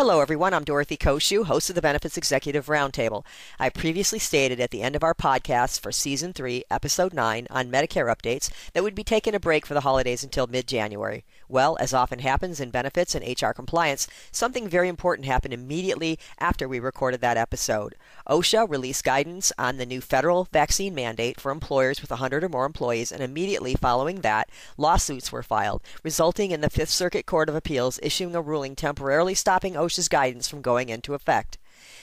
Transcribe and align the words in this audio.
Hello, 0.00 0.22
everyone. 0.22 0.54
I'm 0.54 0.64
Dorothy 0.64 0.96
Cociu, 0.96 1.44
host 1.44 1.68
of 1.68 1.74
the 1.74 1.82
Benefits 1.82 2.16
Executive 2.16 2.68
Roundtable. 2.68 3.22
I 3.58 3.68
previously 3.68 4.18
stated 4.18 4.58
at 4.58 4.70
the 4.70 4.80
end 4.80 4.96
of 4.96 5.04
our 5.04 5.12
podcast 5.12 5.78
for 5.78 5.92
Season 5.92 6.32
3, 6.32 6.64
Episode 6.70 7.12
9 7.12 7.46
on 7.50 7.70
Medicare 7.70 8.10
updates 8.10 8.48
that 8.72 8.82
we'd 8.82 8.94
be 8.94 9.04
taking 9.04 9.34
a 9.34 9.38
break 9.38 9.66
for 9.66 9.74
the 9.74 9.82
holidays 9.82 10.24
until 10.24 10.46
mid 10.46 10.66
January. 10.66 11.26
Well, 11.50 11.76
as 11.80 11.92
often 11.92 12.20
happens 12.20 12.60
in 12.60 12.70
benefits 12.70 13.16
and 13.16 13.24
HR 13.24 13.50
compliance, 13.50 14.06
something 14.30 14.68
very 14.68 14.88
important 14.88 15.26
happened 15.26 15.52
immediately 15.52 16.16
after 16.38 16.68
we 16.68 16.78
recorded 16.78 17.20
that 17.22 17.36
episode. 17.36 17.96
OSHA 18.28 18.70
released 18.70 19.02
guidance 19.02 19.52
on 19.58 19.76
the 19.76 19.84
new 19.84 20.00
federal 20.00 20.46
vaccine 20.52 20.94
mandate 20.94 21.40
for 21.40 21.50
employers 21.50 22.00
with 22.00 22.10
100 22.10 22.44
or 22.44 22.48
more 22.48 22.66
employees, 22.66 23.10
and 23.10 23.20
immediately 23.20 23.74
following 23.74 24.20
that, 24.20 24.48
lawsuits 24.76 25.32
were 25.32 25.42
filed, 25.42 25.82
resulting 26.04 26.52
in 26.52 26.60
the 26.60 26.70
Fifth 26.70 26.90
Circuit 26.90 27.26
Court 27.26 27.48
of 27.48 27.56
Appeals 27.56 27.98
issuing 28.00 28.36
a 28.36 28.40
ruling 28.40 28.76
temporarily 28.76 29.34
stopping 29.34 29.74
OSHA's 29.74 30.06
guidance 30.06 30.46
from 30.46 30.62
going 30.62 30.88
into 30.88 31.14
effect 31.14 31.58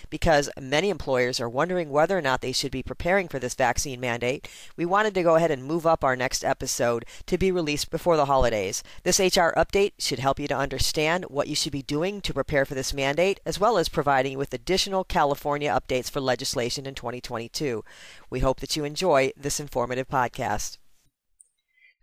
because 0.10 0.50
many 0.60 0.90
employers 0.90 1.40
are 1.40 1.50
wondering 1.50 1.90
whether 1.90 2.18
or 2.18 2.22
not 2.22 2.42
they 2.42 2.52
should 2.52 2.72
be 2.72 2.84
preparing 2.84 3.28
for 3.28 3.40
this 3.40 3.54
vaccine 3.54 4.00
mandate, 4.00 4.48
we 4.76 4.86
wanted 4.86 5.14
to 5.16 5.24
go 5.24 5.36
ahead 5.36 5.52
and 5.52 5.64
move 5.64 5.86
up 5.86 6.04
our 6.04 6.16
next 6.16 6.44
episode 6.44 7.06
to 7.26 7.38
be 7.38 7.52
released 7.52 7.92
before 7.92 8.18
the 8.18 8.26
holidays. 8.26 8.84
This 9.04 9.20
HR 9.20 9.54
update 9.58 9.94
should 10.00 10.20
help 10.20 10.40
you 10.40 10.48
to 10.48 10.58
understand 10.58 11.26
what 11.26 11.48
you 11.48 11.56
should 11.56 11.72
be 11.72 11.82
doing 11.82 12.22
to 12.22 12.34
prepare 12.34 12.66
for 12.66 12.76
this 12.76 12.94
mandate, 12.94 13.40
as 13.46 13.60
well 13.60 13.78
as 13.78 13.90
providing 13.90 14.34
you 14.34 14.38
with 14.38 14.54
additional 14.54 15.04
California 15.04 15.70
updates 15.70 16.10
for 16.10 16.22
legislation 16.22 16.86
in 16.86 16.96
2022. 16.96 17.84
We 18.30 18.40
hope 18.40 18.60
that 18.60 18.76
you 18.76 18.84
enjoy 18.84 19.32
this 19.36 19.60
informative 19.60 20.08
podcast. 20.08 20.78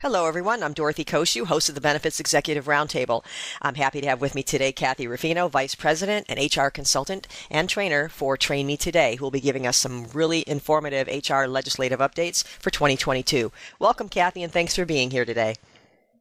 Hello, 0.01 0.27
everyone. 0.27 0.63
I'm 0.63 0.75
Dorothy 0.75 1.05
Cociu, 1.05 1.47
host 1.47 1.71
of 1.71 1.75
the 1.75 1.81
Benefits 1.81 2.21
Executive 2.21 2.67
Roundtable. 2.67 3.25
I'm 3.63 3.77
happy 3.77 4.03
to 4.03 4.09
have 4.09 4.21
with 4.21 4.35
me 4.35 4.43
today 4.43 4.71
Kathy 4.71 5.07
Ruffino, 5.07 5.49
Vice 5.49 5.75
President 5.75 6.27
and 6.29 6.39
HR 6.39 6.69
Consultant 6.69 7.27
and 7.49 7.71
Trainer 7.71 8.11
for 8.11 8.37
Train 8.37 8.67
Me 8.67 8.77
Today, 8.77 9.15
who 9.15 9.25
will 9.25 9.31
be 9.31 9.41
giving 9.41 9.67
us 9.67 9.79
some 9.79 10.09
really 10.13 10.45
informative 10.47 11.07
HR 11.07 11.47
legislative 11.47 12.01
updates 12.01 12.45
for 12.45 12.71
2022. 12.71 13.51
Welcome, 13.79 14.11
Kathy, 14.11 14.43
and 14.43 14.53
thanks 14.53 14.75
for 14.75 14.85
being 14.85 15.11
here 15.11 15.25
today. 15.25 15.55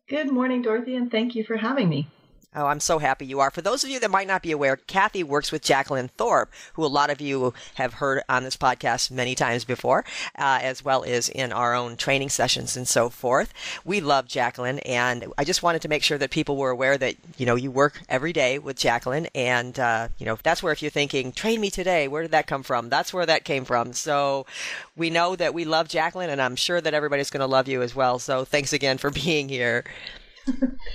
Good 0.08 0.32
morning, 0.32 0.62
Dorothy, 0.62 0.96
and 0.96 1.12
thank 1.12 1.36
you 1.36 1.44
for 1.44 1.58
having 1.58 1.90
me. 1.90 2.08
Oh, 2.56 2.68
I'm 2.68 2.80
so 2.80 3.00
happy 3.00 3.26
you 3.26 3.40
are. 3.40 3.50
For 3.50 3.62
those 3.62 3.84
of 3.84 3.90
you 3.90 4.00
that 4.00 4.12
might 4.12 4.28
not 4.28 4.44
be 4.44 4.52
aware, 4.52 4.76
Kathy 4.76 5.24
works 5.24 5.52
with 5.52 5.64
Jacqueline 5.64 6.10
Thorpe, 6.10 6.52
who 6.74 6.86
a 6.86 6.88
lot 6.88 7.10
of 7.10 7.20
you 7.20 7.54
have 7.76 7.96
heard 7.96 8.22
on 8.30 8.44
this 8.44 8.58
podcast 8.58 9.10
many 9.10 9.34
times 9.34 9.64
before, 9.64 10.06
uh, 10.38 10.60
as 10.62 10.86
well 10.86 11.04
as 11.04 11.30
in 11.30 11.52
our 11.52 11.74
own 11.74 11.98
training 11.98 12.30
sessions 12.30 12.78
and 12.78 12.88
so 12.88 13.10
forth. 13.10 13.54
We 13.84 14.02
love 14.02 14.28
Jacqueline, 14.28 14.80
and 14.80 15.26
I 15.38 15.44
just 15.44 15.64
wanted 15.64 15.82
to 15.84 15.90
make 15.90 16.04
sure 16.04 16.18
that 16.20 16.30
people 16.30 16.56
were 16.56 16.70
aware 16.70 16.98
that 16.98 17.16
you 17.38 17.46
know 17.46 17.56
you 17.56 17.72
work 17.72 18.02
every 18.08 18.34
day 18.34 18.60
with 18.60 18.78
Jacqueline, 18.78 19.28
and 19.34 19.80
uh, 19.80 20.10
you 20.20 20.26
know 20.26 20.38
that's 20.44 20.62
where 20.62 20.74
if 20.74 20.82
you're 20.82 20.92
thinking 20.92 21.32
train 21.32 21.60
me 21.60 21.72
today, 21.72 22.08
where 22.08 22.22
did 22.22 22.32
that 22.32 22.48
come 22.48 22.64
from? 22.64 22.90
That's 22.90 23.14
where 23.14 23.26
that 23.26 23.46
came 23.46 23.66
from. 23.66 23.94
So 23.94 24.46
we 24.96 25.10
know 25.10 25.36
that 25.36 25.54
we 25.54 25.66
love 25.66 25.88
Jacqueline, 25.88 26.30
and 26.30 26.42
I'm 26.42 26.56
sure 26.56 26.82
that 26.82 26.94
everybody's 26.94 27.30
going 27.32 27.42
to 27.42 27.48
love 27.48 27.68
you 27.68 27.82
as 27.82 27.96
well. 27.96 28.20
So 28.20 28.46
thanks 28.46 28.74
again 28.74 28.98
for 29.00 29.10
being 29.24 29.50
here. 29.50 29.84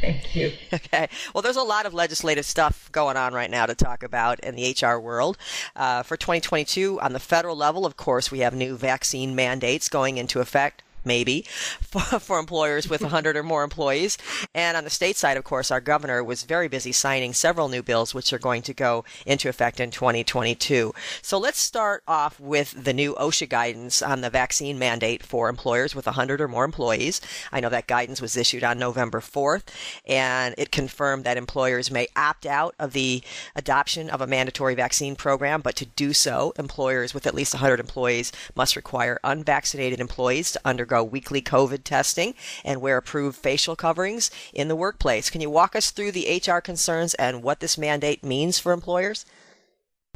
Thank 0.00 0.34
you. 0.36 0.52
Okay. 0.72 1.08
Well, 1.34 1.42
there's 1.42 1.56
a 1.56 1.62
lot 1.62 1.86
of 1.86 1.94
legislative 1.94 2.44
stuff 2.44 2.90
going 2.92 3.16
on 3.16 3.32
right 3.32 3.50
now 3.50 3.66
to 3.66 3.74
talk 3.74 4.02
about 4.02 4.38
in 4.40 4.54
the 4.54 4.76
HR 4.80 4.98
world. 4.98 5.36
Uh, 5.74 6.02
for 6.02 6.16
2022, 6.16 7.00
on 7.00 7.12
the 7.14 7.20
federal 7.20 7.56
level, 7.56 7.84
of 7.84 7.96
course, 7.96 8.30
we 8.30 8.40
have 8.40 8.54
new 8.54 8.76
vaccine 8.76 9.34
mandates 9.34 9.88
going 9.88 10.18
into 10.18 10.40
effect 10.40 10.82
maybe, 11.08 11.42
for, 11.80 12.00
for 12.20 12.38
employers 12.38 12.88
with 12.88 13.00
100 13.00 13.36
or 13.36 13.42
more 13.42 13.64
employees. 13.64 14.16
And 14.54 14.76
on 14.76 14.84
the 14.84 14.90
state 14.90 15.16
side, 15.16 15.36
of 15.36 15.42
course, 15.42 15.72
our 15.72 15.80
governor 15.80 16.22
was 16.22 16.44
very 16.44 16.68
busy 16.68 16.92
signing 16.92 17.32
several 17.32 17.68
new 17.68 17.82
bills 17.82 18.14
which 18.14 18.32
are 18.32 18.38
going 18.38 18.62
to 18.62 18.72
go 18.72 19.04
into 19.26 19.48
effect 19.48 19.80
in 19.80 19.90
2022. 19.90 20.94
So 21.22 21.38
let's 21.38 21.58
start 21.58 22.04
off 22.06 22.38
with 22.38 22.84
the 22.84 22.92
new 22.92 23.14
OSHA 23.16 23.48
guidance 23.48 24.02
on 24.02 24.20
the 24.20 24.30
vaccine 24.30 24.78
mandate 24.78 25.24
for 25.24 25.48
employers 25.48 25.96
with 25.96 26.06
100 26.06 26.40
or 26.40 26.48
more 26.48 26.64
employees. 26.64 27.20
I 27.50 27.60
know 27.60 27.70
that 27.70 27.86
guidance 27.88 28.20
was 28.20 28.36
issued 28.36 28.62
on 28.62 28.78
November 28.78 29.20
4th, 29.20 29.64
and 30.06 30.54
it 30.58 30.70
confirmed 30.70 31.24
that 31.24 31.36
employers 31.36 31.90
may 31.90 32.06
opt 32.14 32.46
out 32.46 32.74
of 32.78 32.92
the 32.92 33.22
adoption 33.56 34.10
of 34.10 34.20
a 34.20 34.26
mandatory 34.26 34.74
vaccine 34.74 35.16
program, 35.16 35.60
but 35.60 35.76
to 35.76 35.86
do 35.86 36.12
so, 36.12 36.52
employers 36.58 37.14
with 37.14 37.26
at 37.26 37.34
least 37.34 37.54
100 37.54 37.80
employees 37.80 38.32
must 38.54 38.76
require 38.76 39.18
unvaccinated 39.24 40.00
employees 40.00 40.52
to 40.52 40.60
undergo 40.64 40.97
weekly 41.04 41.42
COVID 41.42 41.84
testing 41.84 42.34
and 42.64 42.80
wear 42.80 42.96
approved 42.96 43.36
facial 43.36 43.76
coverings 43.76 44.30
in 44.52 44.68
the 44.68 44.76
workplace. 44.76 45.30
Can 45.30 45.40
you 45.40 45.50
walk 45.50 45.76
us 45.76 45.90
through 45.90 46.12
the 46.12 46.42
HR 46.46 46.60
concerns 46.60 47.14
and 47.14 47.42
what 47.42 47.60
this 47.60 47.78
mandate 47.78 48.24
means 48.24 48.58
for 48.58 48.72
employers? 48.72 49.24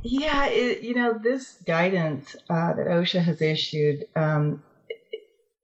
Yeah, 0.03 0.47
it, 0.47 0.83
you 0.83 0.95
know, 0.95 1.19
this 1.23 1.59
guidance 1.67 2.35
uh, 2.51 2.73
that 2.73 2.87
OSHA 2.87 3.23
has 3.23 3.41
issued 3.41 4.07
um, 4.17 4.63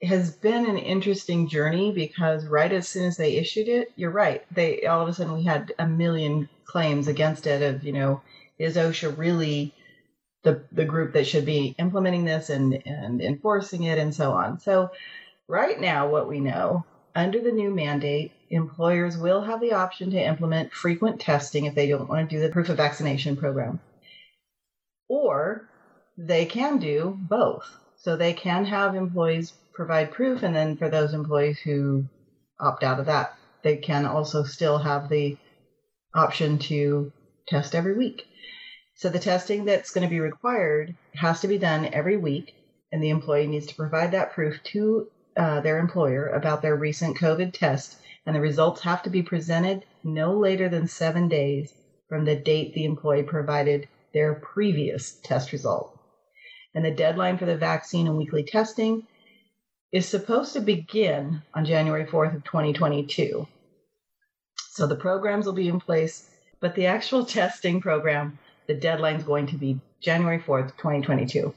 has 0.02 0.30
been 0.30 0.66
an 0.66 0.78
interesting 0.78 1.48
journey 1.48 1.90
because 1.92 2.46
right 2.46 2.72
as 2.72 2.86
soon 2.86 3.06
as 3.06 3.16
they 3.16 3.36
issued 3.36 3.68
it, 3.68 3.92
you're 3.96 4.12
right. 4.12 4.44
They 4.54 4.86
all 4.86 5.02
of 5.02 5.08
a 5.08 5.14
sudden 5.14 5.34
we 5.34 5.44
had 5.44 5.72
a 5.78 5.86
million 5.86 6.48
claims 6.64 7.08
against 7.08 7.46
it 7.46 7.62
of, 7.62 7.82
you 7.82 7.92
know, 7.92 8.20
is 8.58 8.76
OSHA 8.76 9.16
really 9.18 9.74
the, 10.48 10.62
the 10.72 10.84
group 10.84 11.12
that 11.12 11.26
should 11.26 11.44
be 11.44 11.74
implementing 11.78 12.24
this 12.24 12.48
and, 12.48 12.82
and 12.86 13.20
enforcing 13.20 13.82
it 13.82 13.98
and 13.98 14.14
so 14.14 14.32
on. 14.32 14.58
So, 14.60 14.90
right 15.46 15.78
now, 15.78 16.08
what 16.08 16.28
we 16.28 16.40
know 16.40 16.84
under 17.14 17.40
the 17.40 17.52
new 17.52 17.70
mandate, 17.70 18.32
employers 18.48 19.18
will 19.18 19.42
have 19.42 19.60
the 19.60 19.72
option 19.74 20.10
to 20.12 20.24
implement 20.24 20.72
frequent 20.72 21.20
testing 21.20 21.66
if 21.66 21.74
they 21.74 21.88
don't 21.88 22.08
want 22.08 22.30
to 22.30 22.36
do 22.36 22.40
the 22.40 22.48
proof 22.48 22.70
of 22.70 22.78
vaccination 22.78 23.36
program. 23.36 23.80
Or 25.08 25.68
they 26.16 26.46
can 26.46 26.78
do 26.78 27.16
both. 27.18 27.68
So 27.96 28.16
they 28.16 28.32
can 28.32 28.64
have 28.64 28.94
employees 28.94 29.52
provide 29.74 30.12
proof, 30.12 30.42
and 30.42 30.56
then 30.56 30.76
for 30.76 30.88
those 30.88 31.12
employees 31.12 31.58
who 31.58 32.04
opt 32.58 32.82
out 32.82 33.00
of 33.00 33.06
that, 33.06 33.34
they 33.62 33.76
can 33.76 34.06
also 34.06 34.44
still 34.44 34.78
have 34.78 35.08
the 35.08 35.36
option 36.14 36.58
to 36.58 37.12
test 37.48 37.74
every 37.74 37.96
week. 37.96 38.26
So 38.98 39.08
the 39.08 39.20
testing 39.20 39.64
that's 39.64 39.92
going 39.92 40.02
to 40.02 40.10
be 40.10 40.18
required 40.18 40.96
has 41.14 41.40
to 41.42 41.46
be 41.46 41.56
done 41.56 41.88
every 41.92 42.16
week, 42.16 42.56
and 42.90 43.00
the 43.00 43.10
employee 43.10 43.46
needs 43.46 43.68
to 43.68 43.76
provide 43.76 44.10
that 44.10 44.32
proof 44.32 44.60
to 44.72 45.06
uh, 45.36 45.60
their 45.60 45.78
employer 45.78 46.26
about 46.26 46.62
their 46.62 46.74
recent 46.74 47.16
COVID 47.16 47.52
test, 47.52 47.98
and 48.26 48.34
the 48.34 48.40
results 48.40 48.80
have 48.80 49.04
to 49.04 49.10
be 49.10 49.22
presented 49.22 49.84
no 50.02 50.36
later 50.36 50.68
than 50.68 50.88
seven 50.88 51.28
days 51.28 51.74
from 52.08 52.24
the 52.24 52.34
date 52.34 52.74
the 52.74 52.84
employee 52.84 53.22
provided 53.22 53.86
their 54.14 54.34
previous 54.34 55.12
test 55.22 55.52
result. 55.52 55.96
And 56.74 56.84
the 56.84 56.90
deadline 56.90 57.38
for 57.38 57.46
the 57.46 57.56
vaccine 57.56 58.08
and 58.08 58.16
weekly 58.16 58.42
testing 58.42 59.06
is 59.92 60.08
supposed 60.08 60.54
to 60.54 60.60
begin 60.60 61.40
on 61.54 61.64
January 61.64 62.04
4th 62.04 62.34
of 62.34 62.42
2022. 62.42 63.46
So 64.56 64.88
the 64.88 64.96
programs 64.96 65.46
will 65.46 65.52
be 65.52 65.68
in 65.68 65.78
place, 65.78 66.34
but 66.58 66.74
the 66.74 66.86
actual 66.86 67.24
testing 67.38 67.80
program 67.80 68.40
the 68.68 68.74
deadline 68.74 69.16
is 69.16 69.24
going 69.24 69.46
to 69.48 69.56
be 69.56 69.80
January 70.00 70.38
4th, 70.38 70.76
2022. 70.76 71.52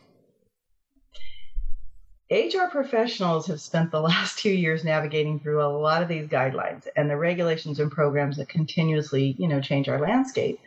HR 2.32 2.70
professionals 2.72 3.48
have 3.48 3.60
spent 3.60 3.92
the 3.92 4.00
last 4.10 4.40
two 4.40 4.50
years 4.50 4.86
navigating 4.86 5.40
through 5.40 5.62
a 5.62 5.68
lot 5.68 6.02
of 6.02 6.08
these 6.08 6.28
guidelines 6.28 6.88
and 6.96 7.10
the 7.10 7.18
regulations 7.18 7.80
and 7.80 7.92
programs 7.92 8.38
that 8.38 8.48
continuously, 8.48 9.36
you 9.38 9.48
know, 9.48 9.60
change 9.60 9.90
our 9.90 10.00
landscape. 10.00 10.60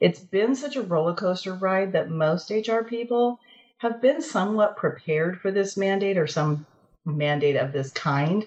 It's 0.00 0.18
been 0.18 0.56
such 0.56 0.74
a 0.74 0.82
roller 0.82 1.14
coaster 1.14 1.54
ride 1.54 1.92
that 1.92 2.10
most 2.10 2.50
HR 2.50 2.82
people 2.82 3.38
have 3.78 4.02
been 4.02 4.20
somewhat 4.20 4.76
prepared 4.76 5.40
for 5.40 5.52
this 5.52 5.76
mandate 5.76 6.18
or 6.18 6.26
some 6.26 6.66
mandate 7.04 7.56
of 7.56 7.72
this 7.72 7.92
kind. 7.92 8.44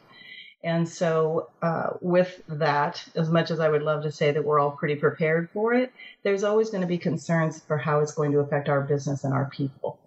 And 0.67 0.89
so, 0.89 1.49
uh, 1.61 1.91
with 2.01 2.41
that, 2.49 3.01
as 3.15 3.29
much 3.29 3.51
as 3.51 3.61
I 3.61 3.69
would 3.69 3.83
love 3.83 4.03
to 4.03 4.11
say 4.11 4.31
that 4.31 4.43
we're 4.43 4.59
all 4.59 4.71
pretty 4.71 4.97
prepared 4.97 5.49
for 5.51 5.73
it, 5.73 5.93
there's 6.23 6.43
always 6.43 6.69
going 6.69 6.81
to 6.81 6.87
be 6.87 6.97
concerns 6.97 7.61
for 7.61 7.77
how 7.77 8.01
it's 8.01 8.13
going 8.13 8.33
to 8.33 8.39
affect 8.39 8.67
our 8.67 8.81
business 8.81 9.23
and 9.23 9.33
our 9.33 9.49
people. 9.49 9.97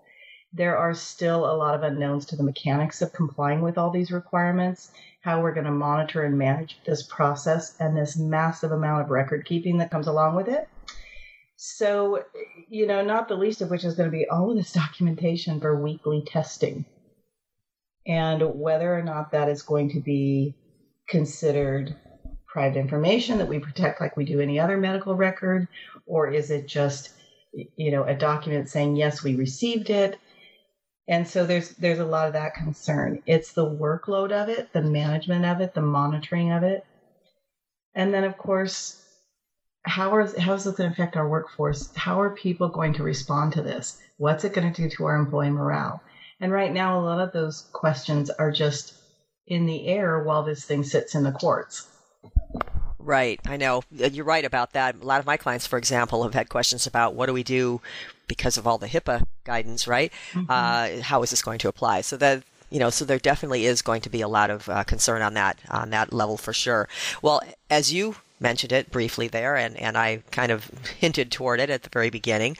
There 0.52 0.76
are 0.76 0.92
still 0.92 1.50
a 1.50 1.56
lot 1.56 1.74
of 1.74 1.82
unknowns 1.82 2.26
to 2.26 2.36
the 2.36 2.42
mechanics 2.42 3.00
of 3.00 3.14
complying 3.14 3.62
with 3.62 3.78
all 3.78 3.90
these 3.90 4.12
requirements, 4.12 4.92
how 5.22 5.40
we're 5.40 5.54
going 5.54 5.64
to 5.64 5.70
monitor 5.70 6.24
and 6.24 6.36
manage 6.36 6.78
this 6.84 7.04
process, 7.04 7.74
and 7.80 7.96
this 7.96 8.18
massive 8.18 8.70
amount 8.70 9.00
of 9.00 9.10
record 9.10 9.46
keeping 9.46 9.78
that 9.78 9.90
comes 9.90 10.08
along 10.08 10.36
with 10.36 10.48
it. 10.48 10.68
So, 11.56 12.22
you 12.68 12.86
know, 12.86 13.02
not 13.02 13.28
the 13.28 13.34
least 13.34 13.62
of 13.62 13.70
which 13.70 13.84
is 13.84 13.94
going 13.94 14.10
to 14.10 14.14
be 14.14 14.28
all 14.28 14.50
of 14.50 14.58
this 14.58 14.72
documentation 14.84 15.58
for 15.58 15.82
weekly 15.82 16.22
testing 16.26 16.84
and 18.06 18.42
whether 18.42 18.96
or 18.96 19.02
not 19.02 19.32
that 19.32 19.48
is 19.48 19.62
going 19.62 19.90
to 19.90 20.00
be 20.00 20.54
considered 21.08 21.94
private 22.46 22.78
information 22.78 23.38
that 23.38 23.48
we 23.48 23.58
protect 23.58 24.00
like 24.00 24.16
we 24.16 24.24
do 24.24 24.40
any 24.40 24.58
other 24.58 24.76
medical 24.76 25.14
record 25.14 25.66
or 26.06 26.28
is 26.28 26.50
it 26.50 26.66
just 26.66 27.10
you 27.76 27.90
know 27.90 28.04
a 28.04 28.14
document 28.14 28.68
saying 28.68 28.96
yes 28.96 29.22
we 29.22 29.34
received 29.34 29.90
it? 29.90 30.16
And 31.08 31.26
so 31.26 31.44
there's 31.44 31.70
there's 31.76 31.98
a 31.98 32.04
lot 32.04 32.26
of 32.26 32.34
that 32.34 32.54
concern. 32.54 33.20
It's 33.26 33.52
the 33.52 33.66
workload 33.66 34.32
of 34.32 34.48
it 34.48 34.72
the 34.72 34.82
management 34.82 35.44
of 35.44 35.60
it 35.60 35.74
the 35.74 35.82
monitoring 35.82 36.52
of 36.52 36.62
it. 36.62 36.80
And 37.94 38.14
then 38.14 38.24
of 38.24 38.36
course 38.38 38.96
how 39.84 40.18
is 40.20 40.36
how 40.36 40.54
is 40.54 40.64
this 40.64 40.74
going 40.76 40.90
to 40.90 40.94
affect 40.94 41.16
our 41.16 41.28
workforce? 41.28 41.90
How 41.94 42.20
are 42.20 42.34
people 42.34 42.68
going 42.68 42.94
to 42.94 43.02
respond 43.02 43.52
to 43.54 43.62
this? 43.62 43.96
What's 44.18 44.44
it 44.44 44.52
going 44.52 44.72
to 44.72 44.82
do 44.82 44.88
to 44.96 45.04
our 45.04 45.16
employee 45.16 45.50
morale 45.50 46.02
and 46.40 46.52
right 46.52 46.72
now 46.72 46.98
a 46.98 47.02
lot 47.02 47.20
of 47.20 47.32
those 47.32 47.68
questions 47.72 48.30
are 48.30 48.50
just 48.50 48.94
in 49.46 49.66
the 49.66 49.86
air 49.86 50.22
while 50.22 50.42
this 50.42 50.64
thing 50.64 50.82
sits 50.82 51.14
in 51.14 51.22
the 51.22 51.32
courts 51.32 51.86
Right, 53.02 53.40
I 53.46 53.56
know. 53.56 53.82
You're 53.90 54.26
right 54.26 54.44
about 54.44 54.74
that. 54.74 54.96
A 55.00 55.04
lot 55.04 55.20
of 55.20 55.26
my 55.26 55.38
clients, 55.38 55.66
for 55.66 55.78
example, 55.78 56.22
have 56.22 56.34
had 56.34 56.50
questions 56.50 56.86
about 56.86 57.14
what 57.14 57.26
do 57.26 57.32
we 57.32 57.42
do 57.42 57.80
because 58.28 58.58
of 58.58 58.66
all 58.66 58.78
the 58.78 58.86
HIPAA 58.86 59.24
guidance, 59.44 59.88
right? 59.88 60.12
Mm-hmm. 60.32 60.50
Uh, 60.50 61.02
how 61.02 61.22
is 61.22 61.30
this 61.30 61.42
going 61.42 61.58
to 61.60 61.68
apply? 61.68 62.02
So 62.02 62.16
that 62.18 62.42
you 62.70 62.78
know, 62.78 62.90
so 62.90 63.04
there 63.04 63.18
definitely 63.18 63.66
is 63.66 63.82
going 63.82 64.00
to 64.02 64.10
be 64.10 64.20
a 64.20 64.28
lot 64.28 64.48
of 64.50 64.68
uh, 64.68 64.84
concern 64.84 65.22
on 65.22 65.34
that 65.34 65.58
on 65.70 65.90
that 65.90 66.12
level 66.12 66.36
for 66.36 66.52
sure. 66.52 66.88
Well, 67.22 67.42
as 67.68 67.92
you 67.92 68.16
mentioned 68.38 68.72
it 68.72 68.90
briefly 68.90 69.28
there, 69.28 69.56
and 69.56 69.76
and 69.78 69.96
I 69.96 70.22
kind 70.30 70.52
of 70.52 70.70
hinted 71.00 71.32
toward 71.32 71.58
it 71.58 71.70
at 71.70 71.82
the 71.82 71.90
very 71.90 72.10
beginning 72.10 72.56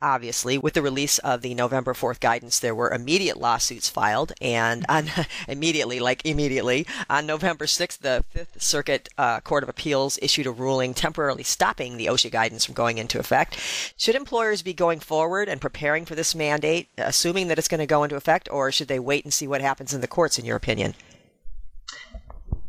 obviously, 0.00 0.58
with 0.58 0.74
the 0.74 0.82
release 0.82 1.18
of 1.18 1.42
the 1.42 1.54
November 1.54 1.94
4th 1.94 2.20
guidance, 2.20 2.58
there 2.58 2.74
were 2.74 2.90
immediate 2.90 3.38
lawsuits 3.38 3.88
filed. 3.88 4.32
And 4.40 4.84
on, 4.88 5.10
immediately, 5.48 6.00
like 6.00 6.24
immediately, 6.24 6.86
on 7.08 7.26
November 7.26 7.66
6th, 7.66 7.98
the 7.98 8.24
Fifth 8.30 8.62
Circuit 8.62 9.08
uh, 9.18 9.40
Court 9.40 9.62
of 9.62 9.68
Appeals 9.68 10.18
issued 10.22 10.46
a 10.46 10.50
ruling 10.50 10.94
temporarily 10.94 11.42
stopping 11.42 11.96
the 11.96 12.06
OSHA 12.06 12.30
guidance 12.30 12.64
from 12.64 12.74
going 12.74 12.98
into 12.98 13.18
effect. 13.18 13.58
Should 13.96 14.14
employers 14.14 14.62
be 14.62 14.74
going 14.74 15.00
forward 15.00 15.48
and 15.48 15.60
preparing 15.60 16.04
for 16.04 16.14
this 16.14 16.34
mandate, 16.34 16.88
assuming 16.98 17.48
that 17.48 17.58
it's 17.58 17.68
going 17.68 17.80
to 17.80 17.86
go 17.86 18.04
into 18.04 18.16
effect, 18.16 18.48
or 18.50 18.70
should 18.72 18.88
they 18.88 18.98
wait 18.98 19.24
and 19.24 19.32
see 19.32 19.48
what 19.48 19.60
happens 19.60 19.94
in 19.94 20.00
the 20.00 20.08
courts, 20.08 20.38
in 20.38 20.44
your 20.44 20.56
opinion? 20.56 20.94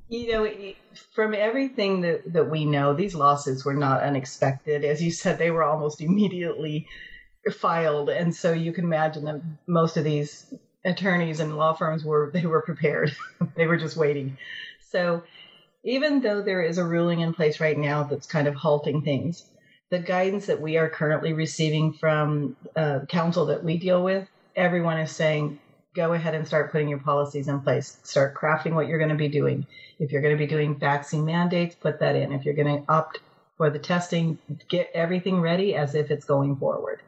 You 0.09 0.31
know, 0.31 0.73
from 1.17 1.33
everything 1.33 2.01
that, 2.01 2.31
that 2.31 2.49
we 2.49 2.63
know, 2.63 2.93
these 2.93 3.13
lawsuits 3.13 3.65
were 3.65 3.73
not 3.73 4.01
unexpected. 4.03 4.85
As 4.85 5.01
you 5.01 5.11
said, 5.11 5.37
they 5.37 5.51
were 5.51 5.63
almost 5.63 5.99
immediately 5.99 6.87
filed, 7.53 8.09
and 8.09 8.35
so 8.35 8.53
you 8.53 8.71
can 8.71 8.85
imagine 8.85 9.25
that 9.25 9.41
most 9.67 9.97
of 9.97 10.03
these 10.03 10.53
attorneys 10.85 11.39
and 11.39 11.57
law 11.57 11.73
firms 11.73 12.03
were 12.03 12.31
they 12.33 12.45
were 12.45 12.61
prepared. 12.61 13.15
they 13.55 13.67
were 13.67 13.77
just 13.77 13.97
waiting. 13.97 14.37
So 14.91 15.23
even 15.83 16.21
though 16.21 16.41
there 16.41 16.61
is 16.61 16.77
a 16.77 16.83
ruling 16.83 17.19
in 17.19 17.33
place 17.33 17.59
right 17.59 17.77
now 17.77 18.03
that's 18.03 18.27
kind 18.27 18.47
of 18.47 18.55
halting 18.55 19.03
things, 19.03 19.45
the 19.89 19.99
guidance 19.99 20.47
that 20.47 20.61
we 20.61 20.77
are 20.77 20.89
currently 20.89 21.33
receiving 21.33 21.93
from 21.93 22.55
uh, 22.75 22.99
counsel 23.07 23.45
that 23.47 23.63
we 23.63 23.77
deal 23.77 24.03
with, 24.03 24.27
everyone 24.55 24.99
is 24.99 25.11
saying, 25.11 25.59
go 25.95 26.13
ahead 26.13 26.35
and 26.35 26.45
start 26.45 26.71
putting 26.71 26.89
your 26.89 26.99
policies 26.99 27.47
in 27.47 27.59
place. 27.61 27.97
Start 28.03 28.35
crafting 28.35 28.73
what 28.73 28.87
you're 28.87 28.99
going 28.99 29.09
to 29.09 29.15
be 29.15 29.29
doing. 29.29 29.65
If 29.99 30.11
you're 30.11 30.21
going 30.21 30.35
to 30.35 30.39
be 30.39 30.47
doing 30.47 30.77
vaccine 30.77 31.25
mandates, 31.25 31.75
put 31.75 31.99
that 31.99 32.15
in. 32.15 32.31
If 32.31 32.45
you're 32.45 32.53
going 32.53 32.83
to 32.83 32.91
opt 32.91 33.19
for 33.57 33.69
the 33.69 33.79
testing, 33.79 34.37
get 34.69 34.91
everything 34.93 35.41
ready 35.41 35.75
as 35.75 35.95
if 35.95 36.11
it's 36.11 36.25
going 36.25 36.55
forward. 36.57 37.01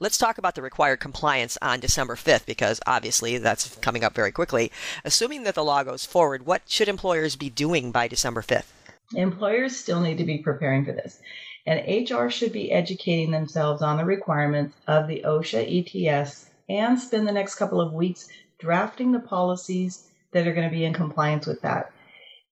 Let's 0.00 0.18
talk 0.18 0.38
about 0.38 0.56
the 0.56 0.62
required 0.62 0.98
compliance 0.98 1.56
on 1.62 1.78
December 1.78 2.16
5th 2.16 2.46
because 2.46 2.80
obviously 2.84 3.38
that's 3.38 3.76
coming 3.76 4.02
up 4.02 4.12
very 4.12 4.32
quickly. 4.32 4.72
Assuming 5.04 5.44
that 5.44 5.54
the 5.54 5.64
law 5.64 5.84
goes 5.84 6.04
forward, 6.04 6.46
what 6.46 6.62
should 6.66 6.88
employers 6.88 7.36
be 7.36 7.48
doing 7.48 7.92
by 7.92 8.08
December 8.08 8.42
5th? 8.42 8.72
Employers 9.14 9.76
still 9.76 10.00
need 10.00 10.18
to 10.18 10.24
be 10.24 10.38
preparing 10.38 10.84
for 10.84 10.90
this. 10.90 11.20
And 11.64 12.10
HR 12.10 12.28
should 12.28 12.52
be 12.52 12.72
educating 12.72 13.30
themselves 13.30 13.82
on 13.82 13.96
the 13.96 14.04
requirements 14.04 14.76
of 14.88 15.06
the 15.06 15.22
OSHA 15.24 16.08
ETS 16.08 16.50
and 16.68 16.98
spend 16.98 17.28
the 17.28 17.32
next 17.32 17.54
couple 17.54 17.80
of 17.80 17.92
weeks 17.92 18.28
drafting 18.58 19.12
the 19.12 19.20
policies 19.20 20.08
that 20.32 20.48
are 20.48 20.54
going 20.54 20.68
to 20.68 20.74
be 20.74 20.84
in 20.84 20.92
compliance 20.92 21.46
with 21.46 21.62
that, 21.62 21.92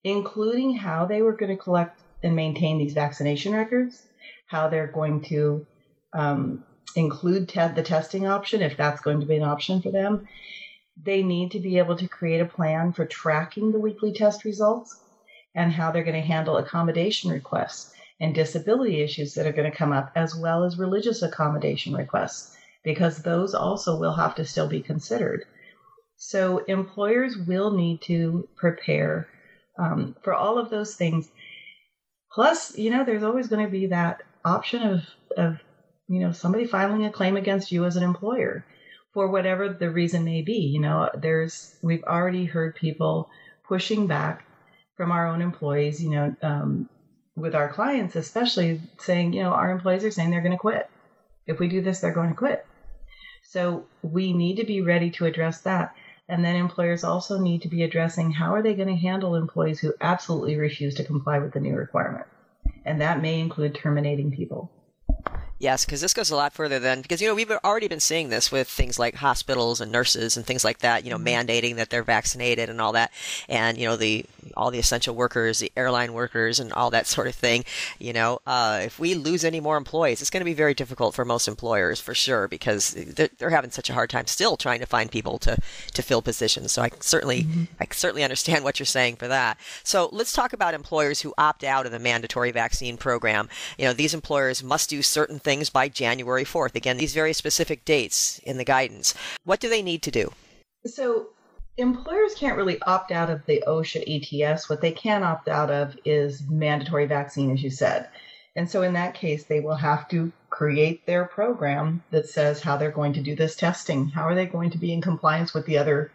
including 0.05 0.77
how 0.77 1.05
they 1.05 1.21
were 1.21 1.35
going 1.35 1.55
to 1.55 1.61
collect 1.61 1.99
and 2.23 2.37
maintain 2.37 2.77
these 2.77 2.93
vaccination 2.93 3.51
records, 3.51 4.03
how 4.47 4.69
they're 4.69 4.87
going 4.87 5.21
to 5.21 5.65
um, 6.13 6.63
include 6.95 7.49
te- 7.49 7.67
the 7.67 7.83
testing 7.83 8.27
option 8.27 8.61
if 8.61 8.77
that's 8.77 9.01
going 9.01 9.19
to 9.19 9.25
be 9.25 9.35
an 9.37 9.43
option 9.43 9.81
for 9.81 9.91
them. 9.91 10.27
They 11.01 11.23
need 11.23 11.51
to 11.51 11.59
be 11.59 11.77
able 11.77 11.97
to 11.97 12.07
create 12.07 12.41
a 12.41 12.45
plan 12.45 12.93
for 12.93 13.05
tracking 13.05 13.71
the 13.71 13.79
weekly 13.79 14.13
test 14.13 14.45
results 14.45 15.01
and 15.55 15.71
how 15.71 15.91
they're 15.91 16.03
going 16.03 16.21
to 16.21 16.27
handle 16.27 16.57
accommodation 16.57 17.31
requests 17.31 17.93
and 18.19 18.33
disability 18.33 19.01
issues 19.01 19.33
that 19.33 19.45
are 19.45 19.51
going 19.51 19.69
to 19.69 19.77
come 19.77 19.91
up, 19.91 20.11
as 20.15 20.35
well 20.35 20.63
as 20.63 20.77
religious 20.77 21.21
accommodation 21.21 21.93
requests, 21.93 22.55
because 22.83 23.21
those 23.21 23.53
also 23.53 23.97
will 23.97 24.13
have 24.13 24.35
to 24.35 24.45
still 24.45 24.67
be 24.67 24.81
considered. 24.81 25.43
So, 26.15 26.59
employers 26.65 27.37
will 27.37 27.71
need 27.71 28.01
to 28.03 28.47
prepare 28.55 29.27
um, 29.77 30.15
for 30.21 30.33
all 30.33 30.57
of 30.57 30.69
those 30.69 30.95
things. 30.95 31.29
Plus, 32.31 32.77
you 32.77 32.89
know, 32.89 33.03
there's 33.03 33.23
always 33.23 33.47
going 33.47 33.65
to 33.65 33.71
be 33.71 33.87
that 33.87 34.21
option 34.45 34.83
of, 34.83 35.01
of 35.37 35.57
you 36.13 36.21
know, 36.21 36.31
somebody 36.31 36.65
filing 36.65 37.05
a 37.05 37.11
claim 37.11 37.37
against 37.37 37.71
you 37.71 37.85
as 37.85 37.95
an 37.95 38.03
employer 38.03 38.65
for 39.13 39.27
whatever 39.27 39.69
the 39.69 39.89
reason 39.89 40.23
may 40.23 40.41
be. 40.41 40.57
You 40.57 40.81
know, 40.81 41.09
there's, 41.13 41.75
we've 41.81 42.03
already 42.03 42.45
heard 42.45 42.75
people 42.75 43.29
pushing 43.67 44.07
back 44.07 44.45
from 44.95 45.11
our 45.11 45.27
own 45.27 45.41
employees, 45.41 46.03
you 46.03 46.11
know, 46.11 46.35
um, 46.41 46.89
with 47.35 47.55
our 47.55 47.69
clients, 47.69 48.15
especially 48.15 48.81
saying, 48.99 49.33
you 49.33 49.43
know, 49.43 49.51
our 49.51 49.71
employees 49.71 50.03
are 50.03 50.11
saying 50.11 50.29
they're 50.29 50.41
going 50.41 50.51
to 50.51 50.57
quit. 50.57 50.89
If 51.47 51.59
we 51.59 51.67
do 51.67 51.81
this, 51.81 51.99
they're 51.99 52.13
going 52.13 52.29
to 52.29 52.35
quit. 52.35 52.65
So 53.43 53.85
we 54.01 54.33
need 54.33 54.57
to 54.57 54.65
be 54.65 54.81
ready 54.81 55.11
to 55.11 55.25
address 55.25 55.61
that. 55.61 55.95
And 56.29 56.43
then 56.43 56.55
employers 56.55 57.03
also 57.03 57.39
need 57.39 57.63
to 57.63 57.67
be 57.67 57.83
addressing 57.83 58.31
how 58.31 58.53
are 58.53 58.61
they 58.61 58.75
going 58.75 58.87
to 58.87 58.95
handle 58.95 59.35
employees 59.35 59.79
who 59.79 59.93
absolutely 59.99 60.57
refuse 60.57 60.95
to 60.95 61.03
comply 61.03 61.39
with 61.39 61.53
the 61.53 61.59
new 61.59 61.75
requirement. 61.75 62.25
And 62.85 63.01
that 63.01 63.21
may 63.21 63.39
include 63.39 63.75
terminating 63.75 64.31
people. 64.31 64.71
Yes, 65.63 65.85
because 65.85 66.01
this 66.01 66.13
goes 66.13 66.29
a 66.29 66.35
lot 66.35 66.51
further 66.51 66.77
than 66.77 67.01
because 67.01 67.21
you 67.21 67.27
know 67.29 67.33
we've 67.33 67.49
already 67.49 67.87
been 67.87 68.01
seeing 68.01 68.27
this 68.27 68.51
with 68.51 68.67
things 68.67 68.99
like 68.99 69.15
hospitals 69.15 69.79
and 69.79 69.93
nurses 69.93 70.35
and 70.35 70.45
things 70.45 70.65
like 70.65 70.79
that. 70.79 71.05
You 71.05 71.09
know, 71.09 71.15
mm-hmm. 71.15 71.49
mandating 71.49 71.75
that 71.77 71.89
they're 71.89 72.03
vaccinated 72.03 72.69
and 72.69 72.81
all 72.81 72.91
that, 72.91 73.13
and 73.47 73.77
you 73.77 73.87
know 73.87 73.95
the 73.95 74.25
all 74.57 74.71
the 74.71 74.79
essential 74.79 75.15
workers, 75.15 75.59
the 75.59 75.71
airline 75.77 76.11
workers, 76.11 76.59
and 76.59 76.73
all 76.73 76.89
that 76.89 77.07
sort 77.07 77.27
of 77.27 77.35
thing. 77.35 77.63
You 77.97 78.11
know, 78.11 78.39
uh, 78.45 78.81
if 78.83 78.99
we 78.99 79.15
lose 79.15 79.45
any 79.45 79.61
more 79.61 79.77
employees, 79.77 80.19
it's 80.19 80.29
going 80.29 80.41
to 80.41 80.45
be 80.45 80.53
very 80.53 80.73
difficult 80.73 81.15
for 81.15 81.23
most 81.23 81.47
employers 81.47 81.97
for 82.01 82.13
sure 82.13 82.49
because 82.49 82.89
they're, 82.91 83.29
they're, 83.37 83.49
having 83.49 83.71
such 83.71 83.89
a 83.89 83.93
hard 83.93 84.09
time 84.09 84.27
still 84.27 84.57
trying 84.57 84.81
to 84.81 84.85
find 84.85 85.11
people 85.11 85.37
to 85.39 85.55
to 85.93 86.01
fill 86.01 86.21
positions. 86.21 86.73
So 86.73 86.81
I 86.81 86.89
certainly 86.99 87.43
mm-hmm. 87.43 87.63
I 87.79 87.87
certainly 87.91 88.25
understand 88.25 88.65
what 88.65 88.79
you're 88.79 88.85
saying 88.85 89.15
for 89.15 89.29
that. 89.29 89.57
So 89.85 90.09
let's 90.11 90.33
talk 90.33 90.51
about 90.51 90.73
employers 90.73 91.21
who 91.21 91.33
opt 91.37 91.63
out 91.63 91.85
of 91.85 91.93
the 91.93 91.99
mandatory 91.99 92.51
vaccine 92.51 92.97
program. 92.97 93.47
You 93.77 93.85
know, 93.85 93.93
these 93.93 94.13
employers 94.13 94.61
must 94.61 94.89
do 94.89 95.01
certain 95.01 95.39
things 95.39 95.52
things 95.53 95.69
by 95.69 95.87
January 95.87 96.43
4th. 96.43 96.73
Again, 96.73 96.97
these 96.97 97.13
very 97.13 97.31
specific 97.31 97.85
dates 97.85 98.39
in 98.39 98.57
the 98.57 98.63
guidance. 98.63 99.13
What 99.43 99.59
do 99.59 99.69
they 99.69 99.83
need 99.83 100.01
to 100.01 100.09
do? 100.09 100.31
So, 100.87 101.27
employers 101.77 102.33
can't 102.33 102.57
really 102.57 102.81
opt 102.81 103.11
out 103.11 103.29
of 103.29 103.45
the 103.45 103.63
OSHA 103.67 104.03
ETS. 104.07 104.67
What 104.67 104.81
they 104.81 104.91
can 104.91 105.21
opt 105.21 105.47
out 105.47 105.69
of 105.69 105.95
is 106.05 106.41
mandatory 106.49 107.05
vaccine, 107.05 107.51
as 107.51 107.61
you 107.61 107.69
said. 107.69 108.09
And 108.55 108.67
so, 108.67 108.81
in 108.81 108.93
that 108.93 109.13
case, 109.13 109.43
they 109.43 109.59
will 109.59 109.75
have 109.75 110.07
to 110.09 110.31
create 110.49 111.05
their 111.05 111.25
program 111.25 112.03
that 112.09 112.27
says 112.27 112.59
how 112.59 112.77
they're 112.77 112.99
going 112.99 113.13
to 113.13 113.21
do 113.21 113.35
this 113.35 113.55
testing. 113.55 114.07
How 114.07 114.23
are 114.23 114.35
they 114.35 114.47
going 114.47 114.71
to 114.71 114.79
be 114.79 114.91
in 114.91 115.01
compliance 115.01 115.53
with 115.53 115.67
the 115.67 115.77
other 115.77 116.11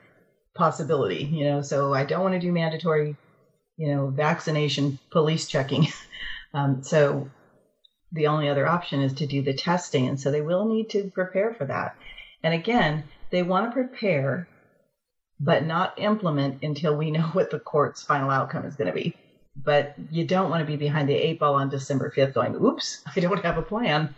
possibility? 0.57 1.25
You 1.25 1.45
know, 1.45 1.62
so 1.62 1.95
I 1.95 2.04
don't 2.04 2.23
want 2.23 2.35
to 2.35 2.40
do 2.40 2.50
mandatory, 2.50 3.16
you 3.76 3.95
know, 3.95 4.09
vaccination 4.09 4.99
police 5.12 5.47
checking. 5.47 5.87
um, 6.54 6.83
so 6.83 7.30
the 8.12 8.27
only 8.27 8.49
other 8.49 8.67
option 8.67 9.03
is 9.03 9.12
to 9.15 9.27
do 9.27 9.43
the 9.43 9.53
testing. 9.53 10.09
And 10.09 10.21
so 10.21 10.31
they 10.31 10.41
will 10.41 10.67
need 10.67 10.91
to 10.91 11.11
prepare 11.11 11.55
for 11.55 11.65
that. 11.67 11.97
And 12.43 12.55
again, 12.55 13.05
they 13.31 13.43
want 13.43 13.67
to 13.67 13.73
prepare, 13.73 14.49
but 15.41 15.65
not 15.65 15.99
implement 15.99 16.62
until 16.62 16.97
we 16.97 17.11
know 17.11 17.23
what 17.33 17.50
the 17.50 17.59
court's 17.59 18.03
final 18.03 18.31
outcome 18.31 18.65
is 18.65 18.77
going 18.77 18.88
to 18.88 18.95
be. 18.95 19.15
But 19.57 19.95
you 20.11 20.25
don't 20.25 20.50
want 20.50 20.61
to 20.61 20.67
be 20.67 20.77
behind 20.77 21.09
the 21.09 21.15
eight 21.15 21.41
ball 21.41 21.55
on 21.55 21.69
December 21.69 22.12
5th 22.15 22.35
going, 22.35 22.55
oops, 22.57 23.03
I 23.17 23.21
don't 23.21 23.45
have 23.45 23.59
a 23.59 23.62
plan. 23.62 24.15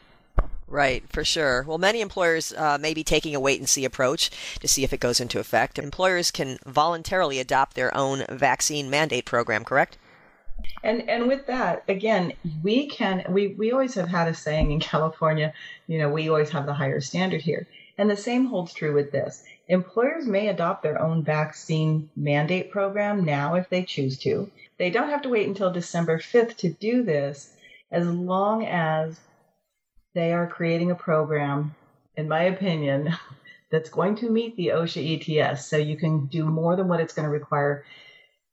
Right, 0.68 1.02
for 1.08 1.24
sure. 1.24 1.64
Well, 1.66 1.78
many 1.78 2.00
employers 2.00 2.52
uh, 2.52 2.78
may 2.80 2.94
be 2.94 3.02
taking 3.02 3.34
a 3.34 3.40
wait 3.40 3.58
and 3.58 3.68
see 3.68 3.84
approach 3.84 4.30
to 4.60 4.68
see 4.68 4.84
if 4.84 4.92
it 4.92 5.00
goes 5.00 5.18
into 5.18 5.40
effect. 5.40 5.80
Employers 5.80 6.30
can 6.30 6.58
voluntarily 6.64 7.40
adopt 7.40 7.74
their 7.74 7.96
own 7.96 8.24
vaccine 8.30 8.88
mandate 8.88 9.24
program, 9.24 9.64
correct? 9.64 9.98
And 10.82 11.08
and 11.08 11.28
with 11.28 11.46
that, 11.46 11.84
again, 11.88 12.32
we 12.62 12.88
can 12.88 13.24
we 13.28 13.48
we 13.48 13.72
always 13.72 13.94
have 13.94 14.08
had 14.08 14.28
a 14.28 14.34
saying 14.34 14.70
in 14.70 14.80
California, 14.92 15.52
you 15.86 15.98
know, 15.98 16.08
we 16.08 16.28
always 16.28 16.50
have 16.50 16.66
the 16.66 16.74
higher 16.74 17.00
standard 17.00 17.42
here. 17.42 17.66
And 17.98 18.10
the 18.10 18.16
same 18.16 18.46
holds 18.46 18.72
true 18.72 18.94
with 18.94 19.12
this. 19.12 19.44
Employers 19.68 20.26
may 20.26 20.48
adopt 20.48 20.82
their 20.82 21.00
own 21.00 21.22
vaccine 21.22 22.08
mandate 22.16 22.70
program 22.70 23.24
now 23.24 23.54
if 23.54 23.68
they 23.68 23.84
choose 23.84 24.18
to. 24.20 24.50
They 24.78 24.90
don't 24.90 25.10
have 25.10 25.22
to 25.22 25.28
wait 25.28 25.46
until 25.46 25.70
December 25.70 26.18
5th 26.18 26.56
to 26.56 26.70
do 26.70 27.02
this 27.02 27.54
as 27.90 28.06
long 28.06 28.64
as 28.64 29.20
they 30.14 30.32
are 30.32 30.46
creating 30.46 30.90
a 30.90 30.94
program, 30.94 31.74
in 32.16 32.28
my 32.28 32.44
opinion, 32.44 33.14
that's 33.70 33.90
going 33.90 34.16
to 34.16 34.30
meet 34.30 34.56
the 34.56 34.68
OSHA 34.68 35.38
ETS. 35.38 35.66
So 35.66 35.76
you 35.76 35.96
can 35.96 36.26
do 36.26 36.44
more 36.46 36.74
than 36.76 36.88
what 36.88 37.00
it's 37.00 37.14
going 37.14 37.26
to 37.26 37.32
require 37.32 37.84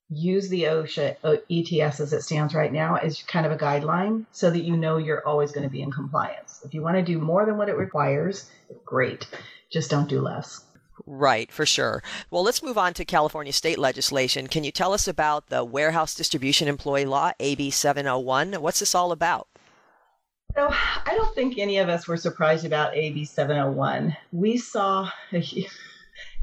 use 0.10 0.48
the 0.50 0.64
OSHA 0.64 1.18
ETS 1.50 2.00
as 2.00 2.14
it 2.14 2.22
stands 2.22 2.54
right 2.54 2.72
now 2.72 2.96
as 2.96 3.22
kind 3.24 3.46
of 3.46 3.52
a 3.52 3.58
guideline 3.58 4.26
so 4.32 4.50
that 4.50 4.64
you 4.64 4.78
know 4.78 4.98
you're 4.98 5.26
always 5.28 5.52
going 5.52 5.66
to 5.66 5.70
be 5.70 5.82
in 5.82 5.92
compliance. 5.92 6.62
If 6.64 6.74
you 6.74 6.82
want 6.82 6.96
to 6.96 7.04
do 7.04 7.20
more 7.20 7.46
than 7.46 7.58
what 7.58 7.70
it 7.70 7.78
requires, 7.78 8.50
great. 8.86 9.28
Just 9.70 9.90
don't 9.90 10.08
do 10.08 10.22
less. 10.22 10.64
Right, 11.06 11.52
for 11.52 11.66
sure. 11.66 12.02
Well, 12.32 12.44
let's 12.44 12.64
move 12.64 12.78
on 12.78 12.94
to 12.96 13.06
California 13.06 13.54
state 13.54 13.78
legislation. 13.78 14.48
Can 14.48 14.64
you 14.64 14.72
tell 14.72 14.94
us 14.94 15.08
about 15.08 15.48
the 15.48 15.64
Warehouse 15.64 16.16
Distribution 16.16 16.68
Employee 16.68 17.06
Law, 17.06 17.34
AB 17.40 17.70
701? 17.70 18.54
What's 18.54 18.80
this 18.80 18.96
all 18.96 19.12
about? 19.12 19.48
So, 20.56 20.70
I 20.70 21.14
don't 21.16 21.36
think 21.36 21.58
any 21.58 21.78
of 21.78 21.88
us 21.88 22.08
were 22.08 22.18
surprised 22.18 22.66
about 22.66 22.96
AB 22.96 23.26
701. 23.26 24.18
We 24.32 24.58
saw 24.58 25.10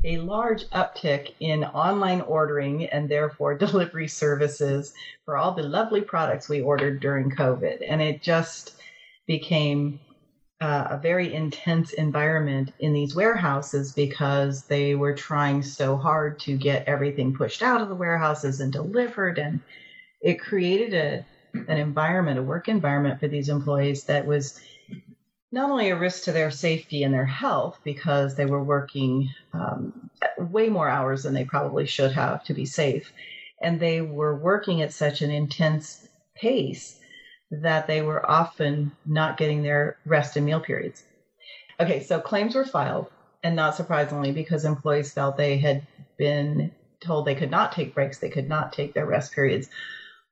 a, 0.04 0.18
large 0.18 0.68
uptick 0.70 1.32
in 1.40 1.64
online 1.64 2.20
ordering 2.22 2.86
and 2.86 3.08
therefore 3.08 3.54
delivery 3.58 4.08
services 4.08 4.94
for 5.24 5.36
all 5.36 5.52
the 5.52 5.62
lovely 5.62 6.00
products 6.00 6.48
we 6.48 6.60
ordered 6.60 7.00
during 7.00 7.30
COVID. 7.30 7.84
And 7.86 8.00
it 8.00 8.22
just 8.22 8.76
became 9.26 9.98
uh, 10.60 10.86
a 10.90 10.98
very 10.98 11.34
intense 11.34 11.92
environment 11.92 12.72
in 12.78 12.92
these 12.92 13.14
warehouses 13.14 13.92
because 13.92 14.64
they 14.64 14.94
were 14.94 15.14
trying 15.14 15.62
so 15.62 15.96
hard 15.96 16.38
to 16.40 16.56
get 16.56 16.86
everything 16.86 17.34
pushed 17.34 17.62
out 17.62 17.80
of 17.80 17.88
the 17.88 17.94
warehouses 17.94 18.60
and 18.60 18.72
delivered. 18.72 19.38
And 19.38 19.60
it 20.20 20.40
created 20.40 20.94
a, 20.94 21.26
an 21.68 21.78
environment, 21.78 22.38
a 22.38 22.42
work 22.42 22.68
environment 22.68 23.20
for 23.20 23.28
these 23.28 23.48
employees 23.48 24.04
that 24.04 24.26
was 24.26 24.60
not 25.54 25.70
only 25.70 25.88
a 25.88 25.96
risk 25.96 26.24
to 26.24 26.32
their 26.32 26.50
safety 26.50 27.04
and 27.04 27.14
their 27.14 27.24
health 27.24 27.78
because 27.84 28.34
they 28.34 28.44
were 28.44 28.62
working 28.62 29.30
um, 29.52 30.10
way 30.36 30.68
more 30.68 30.88
hours 30.88 31.22
than 31.22 31.32
they 31.32 31.44
probably 31.44 31.86
should 31.86 32.10
have 32.10 32.42
to 32.42 32.52
be 32.52 32.66
safe, 32.66 33.12
and 33.62 33.78
they 33.78 34.00
were 34.00 34.36
working 34.36 34.82
at 34.82 34.92
such 34.92 35.22
an 35.22 35.30
intense 35.30 36.08
pace 36.34 36.98
that 37.52 37.86
they 37.86 38.02
were 38.02 38.28
often 38.28 38.90
not 39.06 39.36
getting 39.36 39.62
their 39.62 39.96
rest 40.04 40.36
and 40.36 40.44
meal 40.44 40.58
periods. 40.58 41.04
Okay, 41.78 42.02
so 42.02 42.18
claims 42.18 42.56
were 42.56 42.64
filed, 42.64 43.06
and 43.44 43.54
not 43.54 43.76
surprisingly, 43.76 44.32
because 44.32 44.64
employees 44.64 45.12
felt 45.12 45.36
they 45.36 45.58
had 45.58 45.86
been 46.16 46.72
told 47.00 47.26
they 47.26 47.36
could 47.36 47.52
not 47.52 47.70
take 47.70 47.94
breaks, 47.94 48.18
they 48.18 48.28
could 48.28 48.48
not 48.48 48.72
take 48.72 48.92
their 48.92 49.06
rest 49.06 49.32
periods 49.32 49.68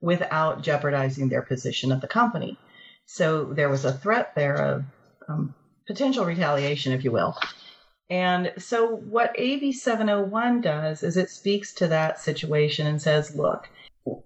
without 0.00 0.62
jeopardizing 0.62 1.28
their 1.28 1.42
position 1.42 1.92
at 1.92 2.00
the 2.00 2.08
company. 2.08 2.58
So 3.06 3.44
there 3.44 3.68
was 3.68 3.84
a 3.84 3.92
threat 3.92 4.34
there 4.34 4.56
of 4.56 4.84
um, 5.32 5.54
potential 5.86 6.24
retaliation, 6.24 6.92
if 6.92 7.04
you 7.04 7.12
will. 7.12 7.36
And 8.10 8.52
so, 8.58 8.96
what 8.96 9.34
AB 9.36 9.72
701 9.72 10.60
does 10.60 11.02
is 11.02 11.16
it 11.16 11.30
speaks 11.30 11.72
to 11.74 11.88
that 11.88 12.20
situation 12.20 12.86
and 12.86 13.00
says, 13.00 13.34
look, 13.34 13.68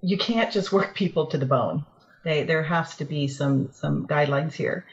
you 0.00 0.18
can't 0.18 0.52
just 0.52 0.72
work 0.72 0.94
people 1.02 1.26
to 1.26 1.38
the 1.38 1.46
bone. 1.46 1.84
They, 2.24 2.42
there 2.42 2.64
has 2.64 2.96
to 2.96 3.04
be 3.04 3.28
some 3.28 3.70
some 3.72 4.06
guidelines 4.06 4.54
here. 4.54 4.84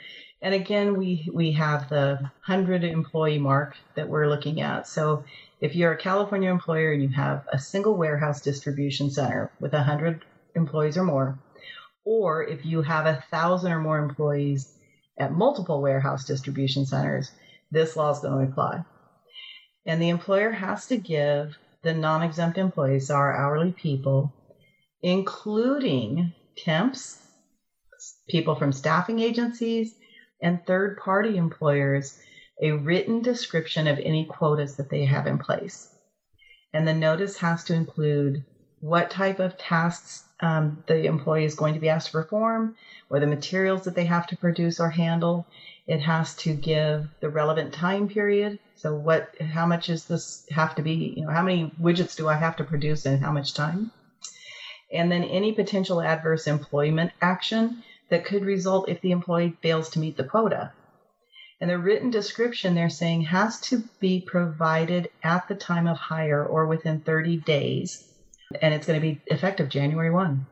And 0.41 0.53
again, 0.53 0.97
we 0.97 1.27
we 1.33 1.53
have 1.53 1.89
the 1.89 2.19
100 2.45 2.83
employee 2.83 3.39
mark 3.39 3.75
that 3.95 4.09
we're 4.09 4.27
looking 4.27 4.61
at. 4.61 4.87
So 4.87 5.23
if 5.61 5.75
you're 5.75 5.93
a 5.93 5.97
California 5.97 6.51
employer 6.51 6.91
and 6.91 7.01
you 7.01 7.09
have 7.09 7.47
a 7.51 7.57
single 7.57 7.95
warehouse 7.95 8.41
distribution 8.41 9.09
center 9.09 9.51
with 9.59 9.73
100 9.73 10.25
employees 10.55 10.97
or 10.97 11.05
more, 11.05 11.39
or 12.03 12.43
if 12.43 12.65
you 12.65 12.81
have 12.81 13.05
a 13.05 13.23
thousand 13.31 13.71
or 13.71 13.79
more 13.79 13.97
employees 13.97 14.77
at 15.17 15.31
multiple 15.31 15.81
warehouse 15.81 16.25
distribution 16.25 16.85
centers, 16.85 17.31
this 17.71 17.95
law 17.95 18.11
is 18.11 18.19
going 18.19 18.45
to 18.45 18.51
apply. 18.51 18.83
And 19.85 20.01
the 20.01 20.09
employer 20.09 20.51
has 20.51 20.87
to 20.87 20.97
give 20.97 21.57
the 21.81 21.93
non 21.93 22.23
exempt 22.23 22.57
employees, 22.57 23.11
our 23.11 23.35
hourly 23.35 23.73
people, 23.73 24.33
including 25.01 26.33
temps, 26.57 27.21
people 28.29 28.55
from 28.55 28.71
staffing 28.71 29.19
agencies, 29.19 29.95
and 30.41 30.65
third 30.65 30.97
party 30.97 31.37
employers, 31.37 32.19
a 32.61 32.71
written 32.71 33.21
description 33.21 33.87
of 33.87 33.99
any 33.99 34.25
quotas 34.25 34.77
that 34.77 34.89
they 34.89 35.05
have 35.05 35.27
in 35.27 35.37
place. 35.37 35.89
And 36.73 36.87
the 36.87 36.93
notice 36.93 37.37
has 37.37 37.63
to 37.65 37.73
include 37.73 38.43
what 38.79 39.09
type 39.09 39.39
of 39.39 39.57
tasks 39.57 40.23
um, 40.43 40.83
the 40.87 41.05
employee 41.05 41.45
is 41.45 41.55
going 41.55 41.73
to 41.73 41.79
be 41.79 41.87
asked 41.87 42.07
to 42.07 42.11
perform, 42.11 42.75
or 43.09 43.21
the 43.21 43.25
materials 43.25 43.85
that 43.85 43.95
they 43.95 44.03
have 44.03 44.27
to 44.27 44.35
produce 44.35 44.77
or 44.77 44.89
handle. 44.89 45.47
It 45.87 46.01
has 46.01 46.35
to 46.43 46.53
give 46.53 47.07
the 47.21 47.29
relevant 47.29 47.73
time 47.73 48.09
period. 48.09 48.59
So, 48.75 48.93
what, 48.93 49.33
how 49.39 49.65
much 49.65 49.87
does 49.87 50.03
this 50.03 50.45
have 50.51 50.75
to 50.75 50.81
be? 50.81 51.13
You 51.15 51.25
know, 51.25 51.31
how 51.31 51.43
many 51.43 51.71
widgets 51.81 52.17
do 52.17 52.27
I 52.27 52.33
have 52.33 52.57
to 52.57 52.65
produce 52.65 53.05
and 53.05 53.23
how 53.23 53.31
much 53.31 53.53
time? 53.53 53.91
And 54.91 55.09
then 55.09 55.23
any 55.23 55.53
potential 55.53 56.01
adverse 56.01 56.45
employment 56.45 57.13
action 57.21 57.81
that 58.09 58.25
could 58.25 58.43
result 58.43 58.89
if 58.89 58.99
the 58.99 59.11
employee 59.11 59.57
fails 59.61 59.91
to 59.91 59.99
meet 59.99 60.17
the 60.17 60.25
quota. 60.25 60.73
And 61.61 61.69
the 61.69 61.79
written 61.79 62.11
description 62.11 62.75
they're 62.75 62.89
saying 62.89 63.21
has 63.21 63.61
to 63.61 63.83
be 64.01 64.19
provided 64.19 65.09
at 65.23 65.47
the 65.47 65.55
time 65.55 65.87
of 65.87 65.97
hire 65.97 66.45
or 66.45 66.65
within 66.65 66.99
30 66.99 67.37
days 67.37 68.12
and 68.61 68.73
it's 68.73 68.87
going 68.87 68.99
to 68.99 69.05
be 69.05 69.21
effective 69.27 69.69
January 69.69 70.09
1. 70.09 70.45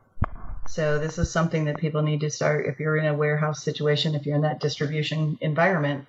So 0.68 0.98
this 0.98 1.18
is 1.18 1.30
something 1.30 1.64
that 1.64 1.78
people 1.78 2.02
need 2.02 2.20
to 2.20 2.30
start 2.30 2.66
if 2.66 2.78
you're 2.78 2.96
in 2.96 3.06
a 3.06 3.14
warehouse 3.14 3.62
situation, 3.62 4.14
if 4.14 4.24
you're 4.24 4.36
in 4.36 4.42
that 4.42 4.60
distribution 4.60 5.36
environment, 5.40 6.06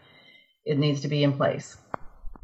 it 0.66 0.78
needs 0.78 1.02
to 1.02 1.08
be 1.08 1.24
in 1.24 1.34
place. 1.34 1.78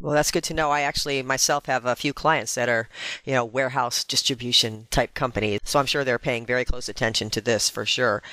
Well, 0.01 0.13
that's 0.13 0.31
good 0.31 0.45
to 0.45 0.53
know. 0.53 0.71
I 0.71 0.81
actually 0.81 1.21
myself 1.21 1.65
have 1.65 1.85
a 1.85 1.95
few 1.95 2.13
clients 2.13 2.55
that 2.55 2.69
are, 2.69 2.87
you 3.25 3.33
know, 3.33 3.43
warehouse 3.43 4.03
distribution 4.03 4.87
type 4.91 5.13
companies. 5.13 5.59
So 5.65 5.77
I'm 5.77 5.85
sure 5.85 6.03
they're 6.03 6.17
paying 6.17 6.45
very 6.45 6.63
close 6.63 6.87
attention 6.87 7.29
to 7.31 7.41
this 7.41 7.69
for 7.69 7.85
sure. 7.85 8.23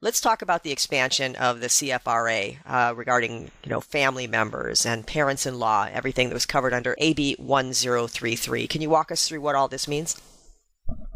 Let's 0.00 0.20
talk 0.20 0.40
about 0.40 0.62
the 0.62 0.70
expansion 0.70 1.34
of 1.36 1.60
the 1.60 1.66
CFRA 1.66 2.58
uh, 2.64 2.94
regarding, 2.94 3.50
you 3.64 3.70
know, 3.70 3.80
family 3.80 4.26
members 4.26 4.86
and 4.86 5.06
parents-in-law, 5.06 5.88
everything 5.90 6.28
that 6.28 6.34
was 6.34 6.46
covered 6.46 6.74
under 6.74 6.94
AB 6.98 7.36
1033. 7.38 8.68
Can 8.68 8.82
you 8.82 8.90
walk 8.90 9.10
us 9.10 9.26
through 9.26 9.40
what 9.40 9.56
all 9.56 9.68
this 9.68 9.88
means? 9.88 10.20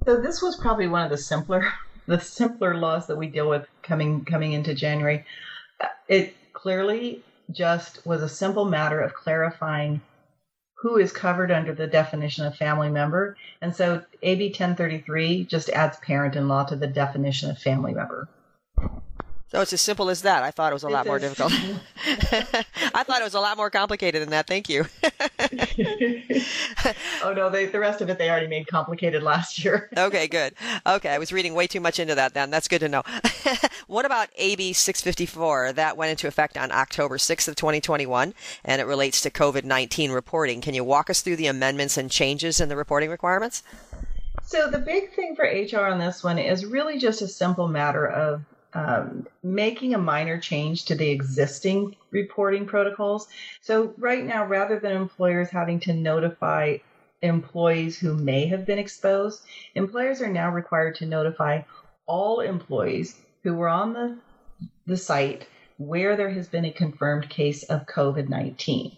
So 0.04 0.20
this 0.20 0.42
was 0.42 0.56
probably 0.56 0.88
one 0.88 1.02
of 1.02 1.10
the 1.10 1.18
simpler 1.18 1.64
the 2.06 2.20
simpler 2.20 2.76
laws 2.76 3.06
that 3.06 3.16
we 3.16 3.28
deal 3.28 3.48
with 3.48 3.66
coming 3.82 4.24
coming 4.24 4.52
into 4.52 4.74
January. 4.74 5.24
Uh, 5.80 5.86
it 6.08 6.34
clearly 6.52 7.22
just 7.50 8.04
was 8.06 8.22
a 8.22 8.28
simple 8.28 8.64
matter 8.64 9.00
of 9.00 9.14
clarifying 9.14 10.00
who 10.74 10.96
is 10.96 11.12
covered 11.12 11.50
under 11.50 11.74
the 11.74 11.86
definition 11.86 12.46
of 12.46 12.56
family 12.56 12.88
member. 12.88 13.36
And 13.60 13.74
so 13.74 14.02
AB 14.22 14.48
1033 14.48 15.44
just 15.44 15.68
adds 15.68 15.98
parent 15.98 16.36
in 16.36 16.48
law 16.48 16.64
to 16.64 16.76
the 16.76 16.86
definition 16.86 17.50
of 17.50 17.58
family 17.58 17.92
member. 17.92 18.28
So 19.48 19.60
it's 19.60 19.72
as 19.72 19.80
simple 19.80 20.10
as 20.10 20.22
that. 20.22 20.44
I 20.44 20.52
thought 20.52 20.72
it 20.72 20.74
was 20.74 20.84
a 20.84 20.88
lot 20.88 21.06
more 21.06 21.18
difficult. 21.18 21.52
I 22.94 23.02
thought 23.02 23.20
it 23.20 23.24
was 23.24 23.34
a 23.34 23.40
lot 23.40 23.56
more 23.56 23.68
complicated 23.68 24.22
than 24.22 24.30
that. 24.30 24.46
Thank 24.46 24.68
you. 24.68 24.86
oh 27.24 27.32
no, 27.32 27.50
they, 27.50 27.66
the 27.66 27.78
rest 27.78 28.00
of 28.00 28.10
it 28.10 28.18
they 28.18 28.30
already 28.30 28.46
made 28.46 28.66
complicated 28.66 29.22
last 29.22 29.62
year. 29.64 29.88
okay, 29.96 30.28
good. 30.28 30.54
Okay, 30.86 31.10
I 31.10 31.18
was 31.18 31.32
reading 31.32 31.54
way 31.54 31.66
too 31.66 31.80
much 31.80 31.98
into 31.98 32.14
that. 32.14 32.34
Then 32.34 32.50
that's 32.50 32.68
good 32.68 32.80
to 32.80 32.88
know. 32.88 33.02
what 33.86 34.04
about 34.04 34.28
AB 34.36 34.72
654? 34.72 35.72
That 35.72 35.96
went 35.96 36.10
into 36.10 36.26
effect 36.26 36.56
on 36.56 36.72
October 36.72 37.16
6th 37.16 37.48
of 37.48 37.56
2021, 37.56 38.34
and 38.64 38.80
it 38.80 38.84
relates 38.84 39.20
to 39.22 39.30
COVID-19 39.30 40.12
reporting. 40.12 40.60
Can 40.60 40.74
you 40.74 40.84
walk 40.84 41.10
us 41.10 41.20
through 41.20 41.36
the 41.36 41.46
amendments 41.46 41.96
and 41.96 42.10
changes 42.10 42.60
in 42.60 42.68
the 42.68 42.76
reporting 42.76 43.10
requirements? 43.10 43.62
So 44.44 44.68
the 44.68 44.78
big 44.78 45.12
thing 45.14 45.36
for 45.36 45.44
HR 45.44 45.86
on 45.86 45.98
this 45.98 46.24
one 46.24 46.38
is 46.38 46.64
really 46.64 46.98
just 46.98 47.22
a 47.22 47.28
simple 47.28 47.68
matter 47.68 48.06
of 48.06 48.42
um, 48.74 49.26
making 49.42 49.94
a 49.94 49.98
minor 49.98 50.38
change 50.38 50.84
to 50.86 50.94
the 50.94 51.10
existing 51.10 51.96
reporting 52.10 52.66
protocols. 52.66 53.28
So, 53.60 53.94
right 53.98 54.24
now, 54.24 54.46
rather 54.46 54.78
than 54.78 54.92
employers 54.92 55.50
having 55.50 55.80
to 55.80 55.92
notify 55.92 56.78
employees 57.22 57.98
who 57.98 58.14
may 58.14 58.46
have 58.46 58.66
been 58.66 58.78
exposed, 58.78 59.44
employers 59.74 60.22
are 60.22 60.28
now 60.30 60.50
required 60.50 60.94
to 60.96 61.06
notify 61.06 61.62
all 62.06 62.40
employees 62.40 63.20
who 63.42 63.54
were 63.54 63.68
on 63.68 63.92
the, 63.92 64.18
the 64.86 64.96
site 64.96 65.46
where 65.76 66.16
there 66.16 66.30
has 66.30 66.46
been 66.46 66.66
a 66.66 66.72
confirmed 66.72 67.28
case 67.28 67.62
of 67.64 67.86
COVID 67.86 68.28
19. 68.28 68.96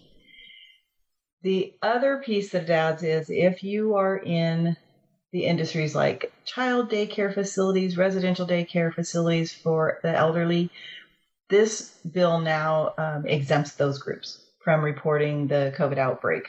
The 1.43 1.75
other 1.83 2.19
piece 2.19 2.51
that 2.51 2.65
it 2.65 2.71
adds 2.71 3.03
is 3.03 3.31
if 3.31 3.63
you 3.65 3.95
are 3.95 4.17
in 4.17 4.77
the 5.33 5.47
industries 5.47 5.95
like 5.95 6.33
child 6.45 6.91
daycare 6.91 7.33
facilities, 7.33 7.97
residential 7.97 8.47
daycare 8.47 8.95
facilities 8.95 9.53
for 9.53 9.99
the 10.03 10.15
elderly. 10.15 10.71
This 11.49 11.99
bill 12.11 12.41
now 12.41 12.95
um, 12.99 13.27
exempts 13.27 13.73
those 13.73 13.99
groups 13.99 14.45
from 14.63 14.83
reporting 14.83 15.49
the 15.49 15.75
COVID 15.77 15.99
outbreak. 15.99 16.49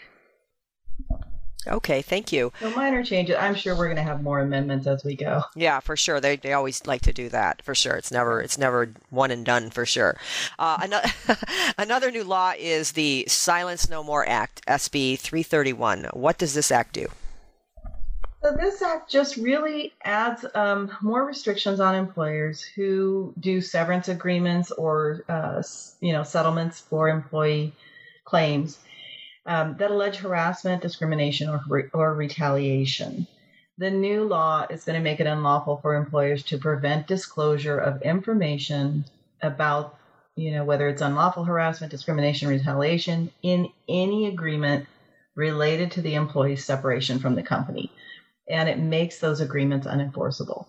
Okay, 1.65 2.01
thank 2.01 2.33
you. 2.33 2.51
So 2.59 2.69
minor 2.71 3.05
changes. 3.05 3.37
I'm 3.39 3.55
sure 3.55 3.73
we're 3.75 3.85
going 3.85 3.95
to 3.95 4.03
have 4.03 4.21
more 4.21 4.41
amendments 4.41 4.85
as 4.85 5.03
we 5.05 5.15
go. 5.15 5.43
Yeah, 5.55 5.79
for 5.79 5.95
sure. 5.95 6.19
They, 6.19 6.35
they 6.35 6.51
always 6.51 6.85
like 6.85 7.01
to 7.03 7.13
do 7.13 7.29
that 7.29 7.61
for 7.61 7.73
sure. 7.73 7.95
It's 7.95 8.11
never 8.11 8.41
it's 8.41 8.57
never 8.57 8.91
one 9.09 9.31
and 9.31 9.45
done 9.45 9.69
for 9.69 9.85
sure. 9.85 10.17
Uh, 10.59 10.79
another 10.81 11.09
another 11.77 12.11
new 12.11 12.25
law 12.25 12.51
is 12.57 12.91
the 12.91 13.23
Silence 13.29 13.89
No 13.89 14.03
More 14.03 14.27
Act, 14.27 14.65
SB 14.65 15.17
331. 15.17 16.09
What 16.11 16.37
does 16.37 16.53
this 16.53 16.69
act 16.69 16.93
do? 16.93 17.07
So 18.43 18.51
this 18.51 18.81
act 18.81 19.09
just 19.09 19.37
really 19.37 19.93
adds 20.03 20.45
um, 20.53 20.91
more 21.01 21.25
restrictions 21.25 21.79
on 21.79 21.95
employers 21.95 22.61
who 22.61 23.33
do 23.39 23.61
severance 23.61 24.09
agreements 24.09 24.69
or 24.69 25.23
uh, 25.29 25.63
you 26.01 26.11
know 26.11 26.23
settlements 26.23 26.81
for 26.81 27.07
employee 27.07 27.71
claims 28.25 28.79
um, 29.45 29.77
that 29.77 29.91
allege 29.91 30.17
harassment, 30.17 30.81
discrimination, 30.81 31.47
or, 31.47 31.61
re- 31.69 31.89
or 31.93 32.13
retaliation. 32.15 33.27
The 33.77 33.89
new 33.89 34.25
law 34.25 34.65
is 34.69 34.83
going 34.83 34.99
to 34.99 35.03
make 35.03 35.21
it 35.21 35.27
unlawful 35.27 35.77
for 35.77 35.95
employers 35.95 36.43
to 36.43 36.57
prevent 36.57 37.07
disclosure 37.07 37.77
of 37.77 38.01
information 38.01 39.05
about, 39.41 39.97
you 40.35 40.51
know, 40.51 40.65
whether 40.65 40.89
it's 40.89 41.01
unlawful 41.01 41.45
harassment, 41.45 41.91
discrimination, 41.91 42.49
retaliation 42.49 43.31
in 43.41 43.69
any 43.87 44.27
agreement 44.27 44.85
related 45.35 45.91
to 45.91 46.01
the 46.01 46.15
employee's 46.15 46.65
separation 46.65 47.19
from 47.19 47.35
the 47.35 47.43
company. 47.43 47.89
And 48.49 48.67
it 48.67 48.79
makes 48.79 49.19
those 49.19 49.41
agreements 49.41 49.87
unenforceable. 49.87 50.65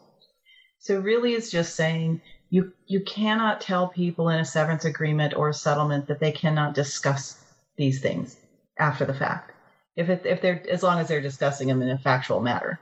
So 0.78 1.00
really 1.00 1.32
it's 1.32 1.50
just 1.50 1.76
saying 1.76 2.20
you 2.50 2.72
you 2.86 3.00
cannot 3.00 3.60
tell 3.60 3.88
people 3.88 4.28
in 4.28 4.38
a 4.38 4.44
severance 4.44 4.84
agreement 4.84 5.34
or 5.34 5.48
a 5.48 5.54
settlement 5.54 6.06
that 6.08 6.20
they 6.20 6.30
cannot 6.30 6.74
discuss 6.74 7.42
these 7.76 8.00
things 8.00 8.36
after 8.78 9.04
the 9.04 9.14
fact. 9.14 9.52
If 9.96 10.08
it, 10.08 10.26
if 10.26 10.42
they're 10.42 10.62
as 10.70 10.82
long 10.82 10.98
as 10.98 11.08
they're 11.08 11.20
discussing 11.20 11.68
them 11.68 11.82
in 11.82 11.88
a 11.88 11.98
factual 11.98 12.40
matter. 12.40 12.78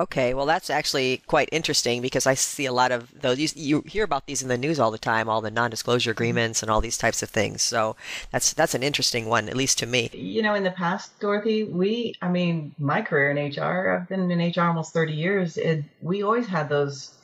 Okay, 0.00 0.34
well, 0.34 0.46
that's 0.46 0.70
actually 0.70 1.22
quite 1.26 1.48
interesting 1.52 2.02
because 2.02 2.26
I 2.26 2.34
see 2.34 2.66
a 2.66 2.72
lot 2.72 2.92
of 2.92 3.08
those. 3.20 3.38
You, 3.38 3.48
you, 3.54 3.80
hear 3.86 4.04
about 4.04 4.26
these 4.26 4.42
in 4.42 4.48
the 4.48 4.58
news 4.58 4.80
all 4.80 4.90
the 4.90 4.98
time, 4.98 5.28
all 5.28 5.40
the 5.40 5.50
non-disclosure 5.50 6.10
mm-hmm. 6.10 6.16
agreements 6.16 6.62
and 6.62 6.70
all 6.70 6.80
these 6.80 6.98
types 6.98 7.22
of 7.22 7.30
things. 7.30 7.62
So 7.62 7.96
that's 8.30 8.52
that's 8.52 8.74
an 8.74 8.82
interesting 8.82 9.26
one, 9.26 9.48
at 9.48 9.56
least 9.56 9.78
to 9.78 9.86
me. 9.86 10.10
You 10.12 10.42
know, 10.42 10.54
in 10.54 10.64
the 10.64 10.70
past, 10.70 11.18
Dorothy, 11.20 11.64
we, 11.64 12.14
I 12.20 12.28
mean, 12.28 12.74
my 12.78 13.02
career 13.02 13.30
in 13.30 13.52
HR, 13.52 14.00
I've 14.00 14.08
been 14.08 14.30
in 14.30 14.52
HR 14.52 14.62
almost 14.62 14.92
thirty 14.92 15.14
years. 15.14 15.56
It, 15.56 15.84
we 16.02 16.22
always 16.22 16.46
had 16.46 16.68
those, 16.68 17.14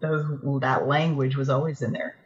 those 0.00 0.24
that 0.60 0.86
language 0.86 1.36
was 1.36 1.48
always 1.50 1.82
in 1.82 1.92
there. 1.92 2.16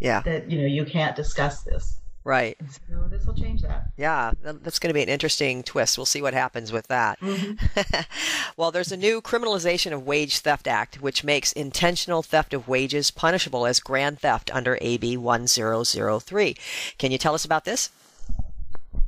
Yeah. 0.00 0.20
That 0.20 0.50
you 0.50 0.60
know 0.60 0.66
you 0.66 0.84
can't 0.84 1.16
discuss 1.16 1.62
this. 1.62 1.98
Right. 2.28 2.58
So 2.90 3.08
this 3.08 3.24
will 3.24 3.32
change 3.32 3.62
that. 3.62 3.84
Yeah, 3.96 4.32
that's 4.42 4.78
going 4.78 4.90
to 4.90 4.94
be 4.94 5.02
an 5.02 5.08
interesting 5.08 5.62
twist. 5.62 5.96
We'll 5.96 6.04
see 6.04 6.20
what 6.20 6.34
happens 6.34 6.70
with 6.70 6.86
that. 6.88 7.18
Mm-hmm. 7.20 8.00
well, 8.58 8.70
there's 8.70 8.92
a 8.92 8.98
new 8.98 9.22
criminalization 9.22 9.94
of 9.94 10.06
wage 10.06 10.40
theft 10.40 10.68
act, 10.68 11.00
which 11.00 11.24
makes 11.24 11.52
intentional 11.54 12.22
theft 12.22 12.52
of 12.52 12.68
wages 12.68 13.10
punishable 13.10 13.64
as 13.64 13.80
grand 13.80 14.20
theft 14.20 14.54
under 14.54 14.76
AB 14.82 15.16
1003. 15.16 16.56
Can 16.98 17.10
you 17.10 17.16
tell 17.16 17.32
us 17.32 17.46
about 17.46 17.64
this? 17.64 17.88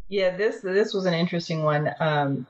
Yeah, 0.09 0.35
this 0.35 0.63
this 0.63 0.95
was 0.95 1.05
an 1.05 1.13
interesting 1.13 1.63
one. 1.63 1.91
Um, 2.01 2.47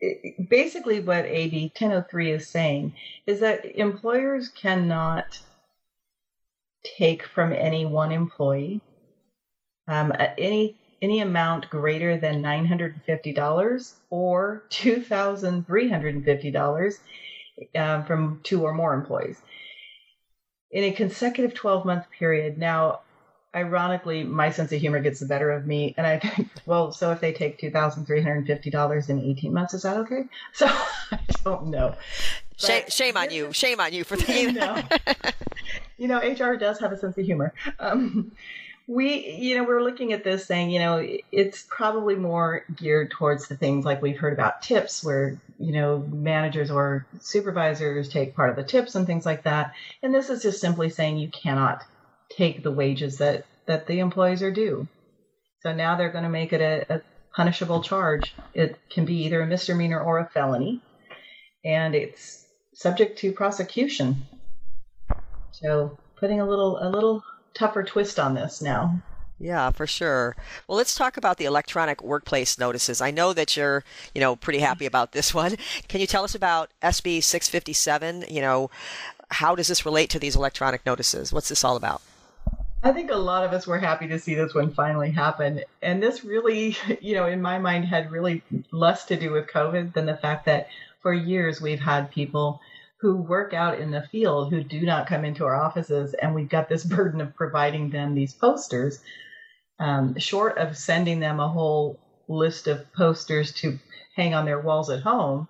it, 0.00 0.48
basically, 0.48 1.00
what 1.00 1.26
AB 1.26 1.70
1003 1.78 2.30
is 2.30 2.48
saying 2.48 2.94
is 3.26 3.40
that 3.40 3.66
employers 3.78 4.48
cannot 4.48 5.38
take 6.96 7.24
from 7.24 7.52
any 7.52 7.84
one 7.84 8.10
employee 8.10 8.80
um, 9.88 10.12
any 10.38 10.76
any 11.02 11.18
amount 11.20 11.68
greater 11.68 12.16
than 12.16 12.42
$950 12.42 13.92
or 14.08 14.64
$2,350 14.70 16.98
um, 17.76 18.04
from 18.04 18.40
two 18.42 18.62
or 18.62 18.72
more 18.72 18.94
employees 18.94 19.42
in 20.74 20.84
a 20.84 20.92
consecutive 20.92 21.54
12 21.54 21.84
month 21.84 22.10
period. 22.10 22.58
Now, 22.58 23.00
ironically, 23.54 24.24
my 24.24 24.50
sense 24.50 24.72
of 24.72 24.80
humor 24.80 25.00
gets 25.00 25.20
the 25.20 25.26
better 25.26 25.52
of 25.52 25.66
me. 25.66 25.94
And 25.96 26.06
I 26.06 26.18
think, 26.18 26.48
well, 26.66 26.92
so 26.92 27.12
if 27.12 27.20
they 27.20 27.32
take 27.32 27.58
$2,350 27.60 29.08
in 29.08 29.20
18 29.20 29.54
months, 29.54 29.74
is 29.74 29.82
that 29.82 29.96
okay? 29.98 30.24
So 30.52 30.66
I 30.66 31.18
don't 31.44 31.68
know. 31.68 31.94
Shame, 32.56 32.84
shame, 32.88 33.16
on 33.16 33.30
you. 33.30 33.52
Shame 33.52 33.80
on 33.80 33.92
you 33.92 34.04
for 34.04 34.16
thinking 34.16 34.54
that. 34.60 35.34
you 35.98 36.08
know, 36.08 36.18
HR 36.18 36.56
does 36.56 36.78
have 36.80 36.92
a 36.92 36.98
sense 36.98 37.18
of 37.18 37.24
humor. 37.24 37.52
Um, 37.78 38.32
we 38.86 39.36
you 39.36 39.56
know 39.56 39.64
we're 39.64 39.82
looking 39.82 40.12
at 40.12 40.24
this 40.24 40.44
saying 40.44 40.70
you 40.70 40.78
know 40.78 41.06
it's 41.32 41.64
probably 41.68 42.16
more 42.16 42.64
geared 42.76 43.10
towards 43.10 43.48
the 43.48 43.56
things 43.56 43.84
like 43.84 44.02
we've 44.02 44.18
heard 44.18 44.34
about 44.34 44.60
tips 44.60 45.02
where 45.02 45.40
you 45.58 45.72
know 45.72 45.98
managers 45.98 46.70
or 46.70 47.06
supervisors 47.20 48.08
take 48.08 48.34
part 48.34 48.50
of 48.50 48.56
the 48.56 48.64
tips 48.64 48.94
and 48.94 49.06
things 49.06 49.24
like 49.24 49.44
that. 49.44 49.74
And 50.02 50.14
this 50.14 50.30
is 50.30 50.42
just 50.42 50.60
simply 50.60 50.90
saying 50.90 51.18
you 51.18 51.28
cannot 51.28 51.82
take 52.30 52.62
the 52.62 52.72
wages 52.72 53.18
that 53.18 53.46
that 53.66 53.86
the 53.86 54.00
employees 54.00 54.42
are 54.42 54.50
due. 54.50 54.86
So 55.60 55.72
now 55.72 55.96
they're 55.96 56.12
going 56.12 56.24
to 56.24 56.30
make 56.30 56.52
it 56.52 56.60
a, 56.60 56.96
a 56.96 57.00
punishable 57.34 57.82
charge. 57.82 58.34
It 58.52 58.78
can 58.90 59.04
be 59.04 59.24
either 59.24 59.40
a 59.40 59.46
misdemeanor 59.46 60.00
or 60.00 60.18
a 60.18 60.28
felony. 60.28 60.82
And 61.64 61.94
it's 61.94 62.46
subject 62.74 63.18
to 63.20 63.32
prosecution. 63.32 64.26
So 65.52 65.98
putting 66.16 66.40
a 66.40 66.46
little 66.46 66.78
a 66.80 66.90
little 66.90 67.24
tougher 67.54 67.82
twist 67.82 68.18
on 68.18 68.34
this 68.34 68.60
now. 68.60 69.00
Yeah, 69.40 69.70
for 69.70 69.86
sure. 69.86 70.36
Well, 70.68 70.78
let's 70.78 70.94
talk 70.94 71.16
about 71.16 71.38
the 71.38 71.44
electronic 71.44 72.02
workplace 72.02 72.58
notices. 72.58 73.00
I 73.00 73.10
know 73.10 73.32
that 73.32 73.56
you're, 73.56 73.84
you 74.14 74.20
know, 74.20 74.36
pretty 74.36 74.60
happy 74.60 74.86
about 74.86 75.12
this 75.12 75.34
one. 75.42 75.56
Can 75.88 76.00
you 76.00 76.06
tell 76.06 76.24
us 76.24 76.34
about 76.34 76.70
SB 76.82 77.22
657? 77.22 78.26
You 78.28 78.40
know, 78.40 78.70
how 79.30 79.54
does 79.54 79.68
this 79.68 79.84
relate 79.84 80.10
to 80.10 80.18
these 80.18 80.36
electronic 80.36 80.86
notices? 80.86 81.32
What's 81.32 81.48
this 81.48 81.64
all 81.64 81.76
about? 81.76 82.00
I 82.84 82.92
think 82.92 83.10
a 83.10 83.16
lot 83.16 83.44
of 83.44 83.52
us 83.52 83.66
were 83.66 83.78
happy 83.78 84.06
to 84.08 84.18
see 84.18 84.34
this 84.34 84.54
one 84.54 84.72
finally 84.72 85.10
happen. 85.10 85.62
And 85.80 86.02
this 86.02 86.22
really, 86.22 86.76
you 87.00 87.14
know, 87.14 87.26
in 87.26 87.42
my 87.42 87.58
mind 87.58 87.86
had 87.86 88.10
really 88.10 88.42
less 88.70 89.06
to 89.06 89.16
do 89.16 89.32
with 89.32 89.48
COVID 89.48 89.94
than 89.94 90.06
the 90.06 90.16
fact 90.16 90.46
that 90.46 90.68
for 91.00 91.12
years 91.12 91.60
we've 91.60 91.80
had 91.80 92.10
people 92.10 92.60
who 93.04 93.16
work 93.16 93.52
out 93.52 93.78
in 93.78 93.90
the 93.90 94.00
field 94.00 94.50
who 94.50 94.64
do 94.64 94.80
not 94.80 95.06
come 95.06 95.26
into 95.26 95.44
our 95.44 95.54
offices, 95.54 96.14
and 96.14 96.34
we've 96.34 96.48
got 96.48 96.70
this 96.70 96.84
burden 96.96 97.20
of 97.20 97.36
providing 97.36 97.90
them 97.90 98.14
these 98.14 98.32
posters. 98.32 98.98
Um, 99.78 100.18
short 100.18 100.56
of 100.56 100.74
sending 100.74 101.20
them 101.20 101.38
a 101.38 101.46
whole 101.46 101.98
list 102.28 102.66
of 102.66 102.90
posters 102.94 103.52
to 103.56 103.78
hang 104.16 104.32
on 104.32 104.46
their 104.46 104.58
walls 104.58 104.88
at 104.88 105.02
home, 105.02 105.48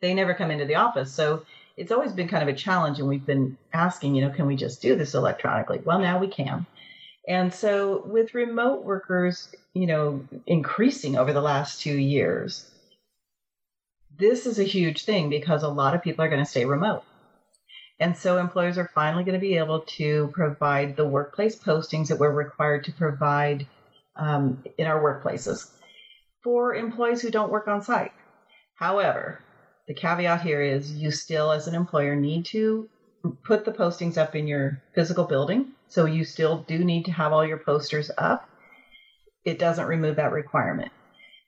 they 0.00 0.14
never 0.14 0.32
come 0.32 0.52
into 0.52 0.64
the 0.64 0.76
office. 0.76 1.12
So 1.12 1.44
it's 1.76 1.90
always 1.90 2.12
been 2.12 2.28
kind 2.28 2.48
of 2.48 2.54
a 2.54 2.56
challenge, 2.56 3.00
and 3.00 3.08
we've 3.08 3.26
been 3.26 3.58
asking, 3.72 4.14
you 4.14 4.24
know, 4.24 4.30
can 4.30 4.46
we 4.46 4.54
just 4.54 4.80
do 4.80 4.94
this 4.94 5.14
electronically? 5.14 5.80
Well, 5.84 5.98
now 5.98 6.20
we 6.20 6.28
can. 6.28 6.66
And 7.26 7.52
so 7.52 8.04
with 8.06 8.32
remote 8.32 8.84
workers, 8.84 9.52
you 9.74 9.88
know, 9.88 10.24
increasing 10.46 11.16
over 11.16 11.32
the 11.32 11.42
last 11.42 11.80
two 11.80 11.98
years, 11.98 12.70
this 14.18 14.46
is 14.46 14.58
a 14.58 14.64
huge 14.64 15.04
thing 15.04 15.30
because 15.30 15.62
a 15.62 15.68
lot 15.68 15.94
of 15.94 16.02
people 16.02 16.24
are 16.24 16.28
going 16.28 16.44
to 16.44 16.50
stay 16.50 16.64
remote. 16.64 17.02
And 17.98 18.16
so 18.16 18.38
employers 18.38 18.78
are 18.78 18.90
finally 18.94 19.24
going 19.24 19.38
to 19.38 19.40
be 19.40 19.56
able 19.56 19.80
to 19.80 20.30
provide 20.34 20.96
the 20.96 21.06
workplace 21.06 21.56
postings 21.56 22.08
that 22.08 22.18
we're 22.18 22.32
required 22.32 22.84
to 22.84 22.92
provide 22.92 23.66
um, 24.16 24.62
in 24.76 24.86
our 24.86 25.00
workplaces 25.00 25.70
for 26.42 26.74
employees 26.74 27.22
who 27.22 27.30
don't 27.30 27.52
work 27.52 27.68
on 27.68 27.80
site. 27.80 28.12
However, 28.74 29.38
the 29.86 29.94
caveat 29.94 30.42
here 30.42 30.60
is 30.60 30.92
you 30.92 31.10
still, 31.10 31.52
as 31.52 31.68
an 31.68 31.74
employer, 31.74 32.16
need 32.16 32.44
to 32.46 32.88
put 33.44 33.64
the 33.64 33.72
postings 33.72 34.18
up 34.18 34.34
in 34.34 34.48
your 34.48 34.82
physical 34.94 35.24
building. 35.24 35.72
So 35.88 36.06
you 36.06 36.24
still 36.24 36.64
do 36.66 36.84
need 36.84 37.04
to 37.04 37.12
have 37.12 37.32
all 37.32 37.46
your 37.46 37.58
posters 37.58 38.10
up. 38.18 38.48
It 39.44 39.58
doesn't 39.58 39.86
remove 39.86 40.16
that 40.16 40.32
requirement 40.32 40.90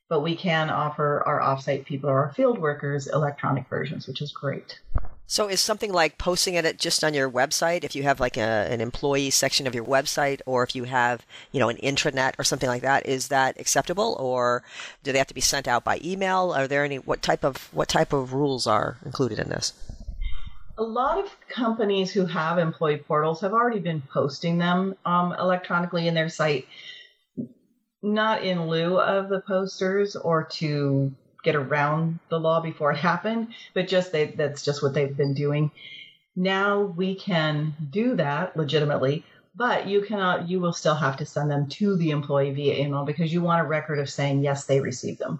but 0.09 0.21
we 0.21 0.37
can 0.37 0.71
offer 0.71 1.23
our 1.27 1.41
offsite 1.41 1.85
people 1.87 2.11
or 2.11 2.25
our 2.27 2.33
field 2.33 2.59
workers 2.59 3.07
electronic 3.07 3.69
versions, 3.69 4.07
which 4.07 4.21
is 4.21 4.33
great. 4.33 4.79
So 5.27 5.49
is 5.49 5.61
something 5.61 5.91
like 5.91 6.19
posting 6.19 6.55
it 6.55 6.79
just 6.79 7.03
on 7.03 7.15
your 7.15 7.31
website 7.31 7.83
if 7.83 7.97
you 7.97 8.03
have 8.03 8.21
like 8.21 8.37
a, 8.37 8.69
an 8.71 8.83
employee 8.83 9.31
section 9.31 9.67
of 9.67 9.75
your 9.75 9.85
website 9.85 10.43
or 10.45 10.63
if 10.63 10.77
you 10.77 10.85
have, 10.85 11.25
you 11.51 11.61
know, 11.61 11.71
an 11.71 11.79
intranet 11.79 12.35
or 12.39 12.45
something 12.45 12.69
like 12.69 12.83
that, 12.83 13.07
is 13.07 13.29
that 13.29 13.59
acceptable 13.59 14.17
or 14.21 14.63
do 15.03 15.13
they 15.13 15.19
have 15.19 15.27
to 15.29 15.35
be 15.35 15.41
sent 15.41 15.67
out 15.67 15.83
by 15.83 15.99
email? 16.05 16.53
Are 16.53 16.69
there 16.69 16.85
any 16.85 16.99
what 16.99 17.23
type 17.23 17.43
of 17.43 17.73
what 17.73 17.89
type 17.89 18.13
of 18.13 18.35
rules 18.35 18.67
are 18.67 18.99
included 19.05 19.39
in 19.39 19.49
this? 19.49 19.73
A 20.77 20.83
lot 20.83 21.19
of 21.19 21.35
companies 21.49 22.13
who 22.13 22.27
have 22.27 22.59
employee 22.59 22.99
portals 22.99 23.41
have 23.41 23.53
already 23.53 23.79
been 23.79 24.03
posting 24.13 24.59
them 24.59 24.95
um, 25.07 25.33
electronically 25.39 26.07
in 26.07 26.15
their 26.15 26.29
site 26.29 26.67
not 28.05 28.45
in 28.45 28.69
lieu 28.69 29.01
of 29.01 29.29
the 29.29 29.41
posters 29.41 30.15
or 30.15 30.45
to 30.45 31.13
get 31.43 31.57
around 31.57 32.19
the 32.29 32.39
law 32.39 32.61
before 32.61 32.93
it 32.93 32.97
happened, 33.11 33.49
but 33.73 33.89
just 33.89 34.13
they, 34.13 34.27
that's 34.27 34.65
just 34.65 34.83
what 34.83 34.95
they've 34.95 35.17
been 35.17 35.35
doing. 35.35 35.71
Now 36.37 36.83
we 36.83 37.15
can 37.15 37.75
do 37.91 38.17
that 38.17 38.57
legitimately, 38.57 39.25
but 39.55 39.87
you 39.87 40.03
cannot. 40.03 40.49
You 40.49 40.59
will 40.59 40.73
still 40.73 40.97
have 40.97 41.17
to 41.19 41.27
send 41.27 41.49
them 41.49 41.69
to 41.69 41.97
the 41.97 42.11
employee 42.11 42.51
via 42.51 42.77
email 42.77 43.05
because 43.05 43.33
you 43.33 43.41
want 43.41 43.61
a 43.61 43.69
record 43.69 44.01
of 44.01 44.11
saying 44.11 44.43
yes, 44.43 44.65
they 44.65 44.81
received 44.81 45.21
them. 45.21 45.39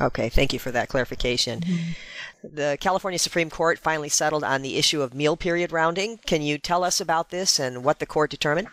Okay, 0.00 0.28
thank 0.28 0.52
you 0.52 0.58
for 0.58 0.72
that 0.72 0.88
clarification. 0.88 1.60
Mm-hmm. 1.60 2.56
The 2.56 2.76
California 2.80 3.20
Supreme 3.20 3.50
Court 3.50 3.78
finally 3.78 4.08
settled 4.08 4.42
on 4.42 4.62
the 4.62 4.76
issue 4.76 5.00
of 5.00 5.14
meal 5.14 5.36
period 5.36 5.70
rounding. 5.70 6.18
Can 6.26 6.42
you 6.42 6.58
tell 6.58 6.82
us 6.82 7.00
about 7.00 7.30
this 7.30 7.60
and 7.60 7.84
what 7.84 8.00
the 8.00 8.06
court 8.06 8.30
determined? 8.30 8.66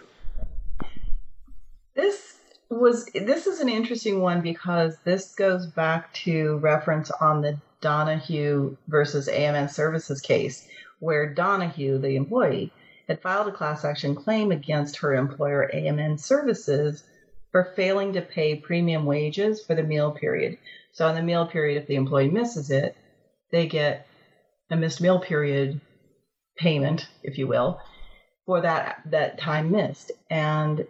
This 1.93 2.28
was 2.69 3.05
this 3.13 3.47
is 3.47 3.59
an 3.59 3.69
interesting 3.69 4.21
one 4.21 4.41
because 4.41 4.95
this 5.03 5.33
goes 5.33 5.65
back 5.65 6.13
to 6.13 6.57
reference 6.57 7.09
on 7.09 7.41
the 7.41 7.59
Donohue 7.81 8.77
versus 8.87 9.27
AMN 9.27 9.69
Services 9.69 10.21
case, 10.21 10.67
where 10.99 11.33
Donohue, 11.33 11.97
the 11.97 12.15
employee, 12.15 12.71
had 13.07 13.21
filed 13.21 13.47
a 13.47 13.51
class 13.51 13.83
action 13.83 14.15
claim 14.15 14.51
against 14.51 14.97
her 14.97 15.15
employer 15.15 15.69
AMN 15.73 16.19
Services 16.19 17.03
for 17.51 17.73
failing 17.75 18.13
to 18.13 18.21
pay 18.21 18.55
premium 18.55 19.05
wages 19.05 19.63
for 19.65 19.73
the 19.73 19.83
meal 19.83 20.11
period. 20.11 20.57
So, 20.91 21.07
in 21.07 21.15
the 21.15 21.23
meal 21.23 21.47
period, 21.47 21.81
if 21.81 21.87
the 21.87 21.95
employee 21.95 22.29
misses 22.29 22.69
it, 22.69 22.95
they 23.51 23.65
get 23.67 24.05
a 24.69 24.75
missed 24.75 25.01
meal 25.01 25.19
period 25.19 25.81
payment, 26.57 27.07
if 27.23 27.37
you 27.39 27.47
will, 27.47 27.81
for 28.45 28.61
that 28.61 29.01
that 29.05 29.39
time 29.39 29.71
missed. 29.71 30.11
And 30.29 30.85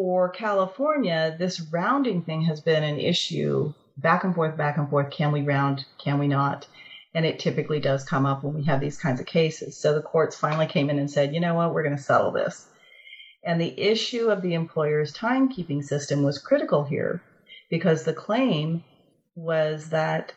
for 0.00 0.30
California, 0.30 1.36
this 1.38 1.60
rounding 1.60 2.22
thing 2.22 2.40
has 2.40 2.58
been 2.58 2.82
an 2.82 2.98
issue 2.98 3.70
back 3.98 4.24
and 4.24 4.34
forth, 4.34 4.56
back 4.56 4.78
and 4.78 4.88
forth. 4.88 5.10
Can 5.10 5.30
we 5.30 5.42
round? 5.42 5.84
Can 5.98 6.18
we 6.18 6.26
not? 6.26 6.66
And 7.12 7.26
it 7.26 7.38
typically 7.38 7.80
does 7.80 8.02
come 8.02 8.24
up 8.24 8.42
when 8.42 8.54
we 8.54 8.64
have 8.64 8.80
these 8.80 8.96
kinds 8.96 9.20
of 9.20 9.26
cases. 9.26 9.76
So 9.76 9.92
the 9.92 10.00
courts 10.00 10.34
finally 10.34 10.64
came 10.64 10.88
in 10.88 10.98
and 10.98 11.10
said, 11.10 11.34
you 11.34 11.40
know 11.40 11.52
what, 11.52 11.74
we're 11.74 11.82
going 11.82 11.98
to 11.98 12.02
settle 12.02 12.30
this. 12.30 12.66
And 13.44 13.60
the 13.60 13.78
issue 13.78 14.30
of 14.30 14.40
the 14.40 14.54
employer's 14.54 15.12
timekeeping 15.12 15.84
system 15.84 16.22
was 16.22 16.38
critical 16.38 16.82
here 16.82 17.20
because 17.68 18.04
the 18.04 18.14
claim 18.14 18.82
was 19.34 19.90
that 19.90 20.32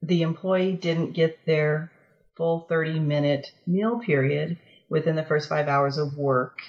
the 0.00 0.22
employee 0.22 0.72
didn't 0.72 1.12
get 1.12 1.44
their 1.44 1.92
full 2.38 2.60
30 2.70 3.00
minute 3.00 3.52
meal 3.66 3.98
period 3.98 4.56
within 4.88 5.14
the 5.14 5.24
first 5.24 5.46
five 5.46 5.68
hours 5.68 5.98
of 5.98 6.16
work 6.16 6.62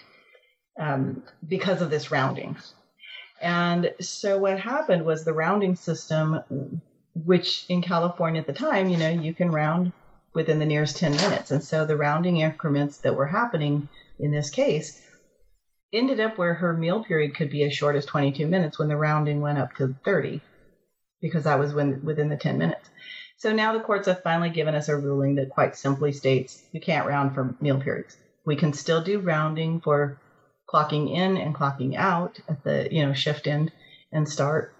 um, 0.80 1.24
because 1.48 1.82
of 1.82 1.90
this 1.90 2.12
rounding. 2.12 2.58
And 3.42 3.94
so 4.02 4.38
what 4.38 4.60
happened 4.60 5.06
was 5.06 5.24
the 5.24 5.34
rounding 5.34 5.76
system, 5.76 6.82
which 7.14 7.66
in 7.70 7.82
California 7.82 8.42
at 8.42 8.48
the 8.48 8.54
time, 8.54 8.90
you 8.90 8.98
know, 8.98 9.10
you 9.10 9.34
can 9.34 9.52
round 9.52 9.92
within 10.34 10.60
the 10.60 10.66
nearest 10.66 10.98
10 10.98 11.12
minutes. 11.12 11.52
And 11.52 11.64
so 11.64 11.86
the 11.86 11.98
rounding 11.98 12.38
increments 12.38 12.98
that 13.00 13.16
were 13.16 13.28
happening 13.28 13.88
in 14.20 14.32
this 14.32 14.50
case 14.50 15.02
ended 15.92 16.20
up 16.20 16.38
where 16.38 16.54
her 16.54 16.74
meal 16.74 17.04
period 17.04 17.36
could 17.36 17.50
be 17.50 17.64
as 17.64 17.74
short 17.74 17.96
as 17.96 18.06
22 18.06 18.46
minutes 18.48 18.78
when 18.78 18.88
the 18.88 18.96
rounding 18.96 19.42
went 19.42 19.58
up 19.58 19.74
to 19.76 19.96
30 20.06 20.42
because 21.22 21.46
that 21.46 21.60
was 21.60 21.74
when 21.74 22.04
within 22.04 22.30
the 22.30 22.38
10 22.38 22.58
minutes. 22.58 22.90
So 23.38 23.54
now 23.54 23.74
the 23.74 23.80
courts 23.80 24.08
have 24.08 24.22
finally 24.22 24.50
given 24.50 24.76
us 24.76 24.90
a 24.90 24.98
ruling 24.98 25.36
that 25.36 25.50
quite 25.50 25.76
simply 25.76 26.12
states 26.12 26.64
you 26.72 26.82
can't 26.82 27.08
round 27.08 27.34
for 27.34 27.56
meal 27.60 27.80
periods. 27.80 28.18
We 28.46 28.56
can 28.56 28.74
still 28.74 29.02
do 29.02 29.20
rounding 29.20 29.82
for 29.82 30.18
clocking 30.72 31.14
in 31.14 31.38
and 31.38 31.56
clocking 31.56 31.96
out 31.96 32.40
at 32.48 32.64
the 32.64 32.88
you 32.92 33.06
know 33.06 33.14
shift 33.14 33.48
end 33.48 33.72
and 34.12 34.28
start 34.28 34.74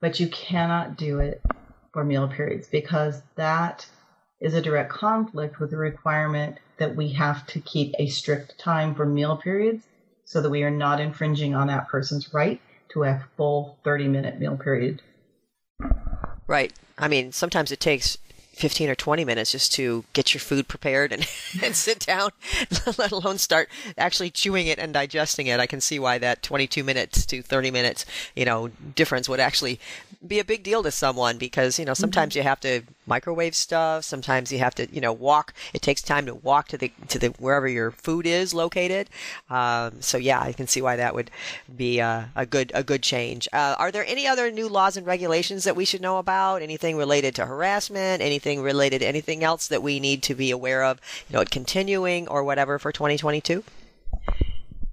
but 0.00 0.20
you 0.20 0.28
cannot 0.28 0.96
do 0.96 1.20
it 1.20 1.40
for 1.92 2.04
meal 2.04 2.28
periods 2.28 2.68
because 2.68 3.22
that 3.36 3.86
is 4.40 4.54
a 4.54 4.60
direct 4.60 4.92
conflict 4.92 5.58
with 5.58 5.70
the 5.70 5.76
requirement 5.76 6.58
that 6.78 6.94
we 6.94 7.08
have 7.12 7.46
to 7.46 7.60
keep 7.60 7.94
a 7.98 8.06
strict 8.06 8.58
time 8.58 8.94
for 8.94 9.06
meal 9.06 9.36
periods 9.36 9.86
so 10.24 10.42
that 10.42 10.50
we 10.50 10.62
are 10.62 10.70
not 10.70 11.00
infringing 11.00 11.54
on 11.54 11.68
that 11.68 11.88
person's 11.88 12.34
right 12.34 12.60
to 12.88 13.04
a 13.04 13.24
full 13.36 13.78
30 13.84 14.08
minute 14.08 14.38
meal 14.38 14.56
period. 14.56 15.00
Right. 16.46 16.72
I 16.98 17.08
mean, 17.08 17.32
sometimes 17.32 17.72
it 17.72 17.80
takes 17.80 18.18
15 18.56 18.88
or 18.88 18.94
20 18.94 19.24
minutes 19.24 19.52
just 19.52 19.72
to 19.74 20.04
get 20.14 20.32
your 20.32 20.40
food 20.40 20.66
prepared 20.66 21.12
and, 21.12 21.28
and 21.62 21.76
sit 21.76 22.00
down, 22.00 22.30
let 22.98 23.12
alone 23.12 23.36
start 23.36 23.68
actually 23.98 24.30
chewing 24.30 24.66
it 24.66 24.78
and 24.78 24.94
digesting 24.94 25.46
it. 25.46 25.60
I 25.60 25.66
can 25.66 25.80
see 25.80 25.98
why 25.98 26.16
that 26.18 26.42
22 26.42 26.82
minutes 26.82 27.26
to 27.26 27.42
30 27.42 27.70
minutes, 27.70 28.06
you 28.34 28.46
know, 28.46 28.68
difference 28.94 29.28
would 29.28 29.40
actually 29.40 29.78
be 30.26 30.38
a 30.38 30.44
big 30.44 30.62
deal 30.62 30.82
to 30.82 30.90
someone 30.90 31.36
because, 31.36 31.78
you 31.78 31.84
know, 31.84 31.92
sometimes 31.92 32.32
mm-hmm. 32.32 32.38
you 32.38 32.42
have 32.44 32.60
to 32.60 32.82
microwave 33.06 33.54
stuff. 33.54 34.04
Sometimes 34.04 34.52
you 34.52 34.58
have 34.58 34.74
to, 34.76 34.88
you 34.92 35.00
know, 35.00 35.12
walk. 35.12 35.54
It 35.72 35.82
takes 35.82 36.02
time 36.02 36.26
to 36.26 36.34
walk 36.34 36.68
to 36.68 36.78
the 36.78 36.92
to 37.08 37.18
the 37.18 37.28
wherever 37.38 37.68
your 37.68 37.90
food 37.90 38.26
is 38.26 38.52
located. 38.52 39.08
Um, 39.48 40.02
so 40.02 40.18
yeah, 40.18 40.40
I 40.40 40.52
can 40.52 40.66
see 40.66 40.82
why 40.82 40.96
that 40.96 41.14
would 41.14 41.30
be 41.74 41.98
a, 41.98 42.30
a 42.34 42.46
good 42.46 42.72
a 42.74 42.82
good 42.82 43.02
change. 43.02 43.48
Uh, 43.52 43.76
are 43.78 43.90
there 43.90 44.04
any 44.06 44.26
other 44.26 44.50
new 44.50 44.68
laws 44.68 44.96
and 44.96 45.06
regulations 45.06 45.64
that 45.64 45.76
we 45.76 45.84
should 45.84 46.02
know 46.02 46.18
about? 46.18 46.62
Anything 46.62 46.96
related 46.96 47.34
to 47.36 47.46
harassment? 47.46 48.22
Anything 48.22 48.62
related 48.62 49.00
to 49.00 49.06
anything 49.06 49.42
else 49.44 49.68
that 49.68 49.82
we 49.82 50.00
need 50.00 50.22
to 50.24 50.34
be 50.34 50.50
aware 50.50 50.84
of? 50.84 51.00
You 51.28 51.36
know, 51.38 51.44
continuing 51.44 52.28
or 52.28 52.44
whatever 52.44 52.78
for 52.78 52.92
2022 52.92 53.64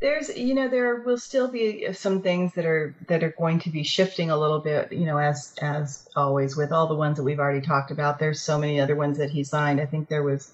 there's 0.04 0.36
you 0.36 0.54
know 0.54 0.68
there 0.68 1.02
will 1.06 1.18
still 1.18 1.48
be 1.48 1.88
uh, 1.88 1.94
some 1.94 2.22
things 2.22 2.54
that 2.56 2.66
are 2.66 2.94
that 3.08 3.24
are 3.24 3.34
going 3.38 3.58
to 3.58 3.70
be 3.70 3.84
shifting 3.84 4.30
a 4.30 4.38
little 4.38 4.60
bit 4.60 4.92
you 4.92 5.06
know 5.06 5.18
as 5.18 5.54
as 5.62 6.06
always 6.14 6.58
with 6.58 6.74
all 6.74 6.88
the 6.88 6.94
ones 6.94 7.16
that 7.16 7.24
we've 7.24 7.40
already 7.40 7.66
talked 7.66 7.90
about. 7.90 8.20
There's 8.20 8.42
so 8.42 8.60
many 8.60 8.82
other 8.82 8.98
ones 8.98 9.18
that 9.18 9.30
he 9.30 9.46
signed. 9.46 9.80
I 9.80 9.86
think 9.86 10.10
there 10.10 10.22
was 10.22 10.52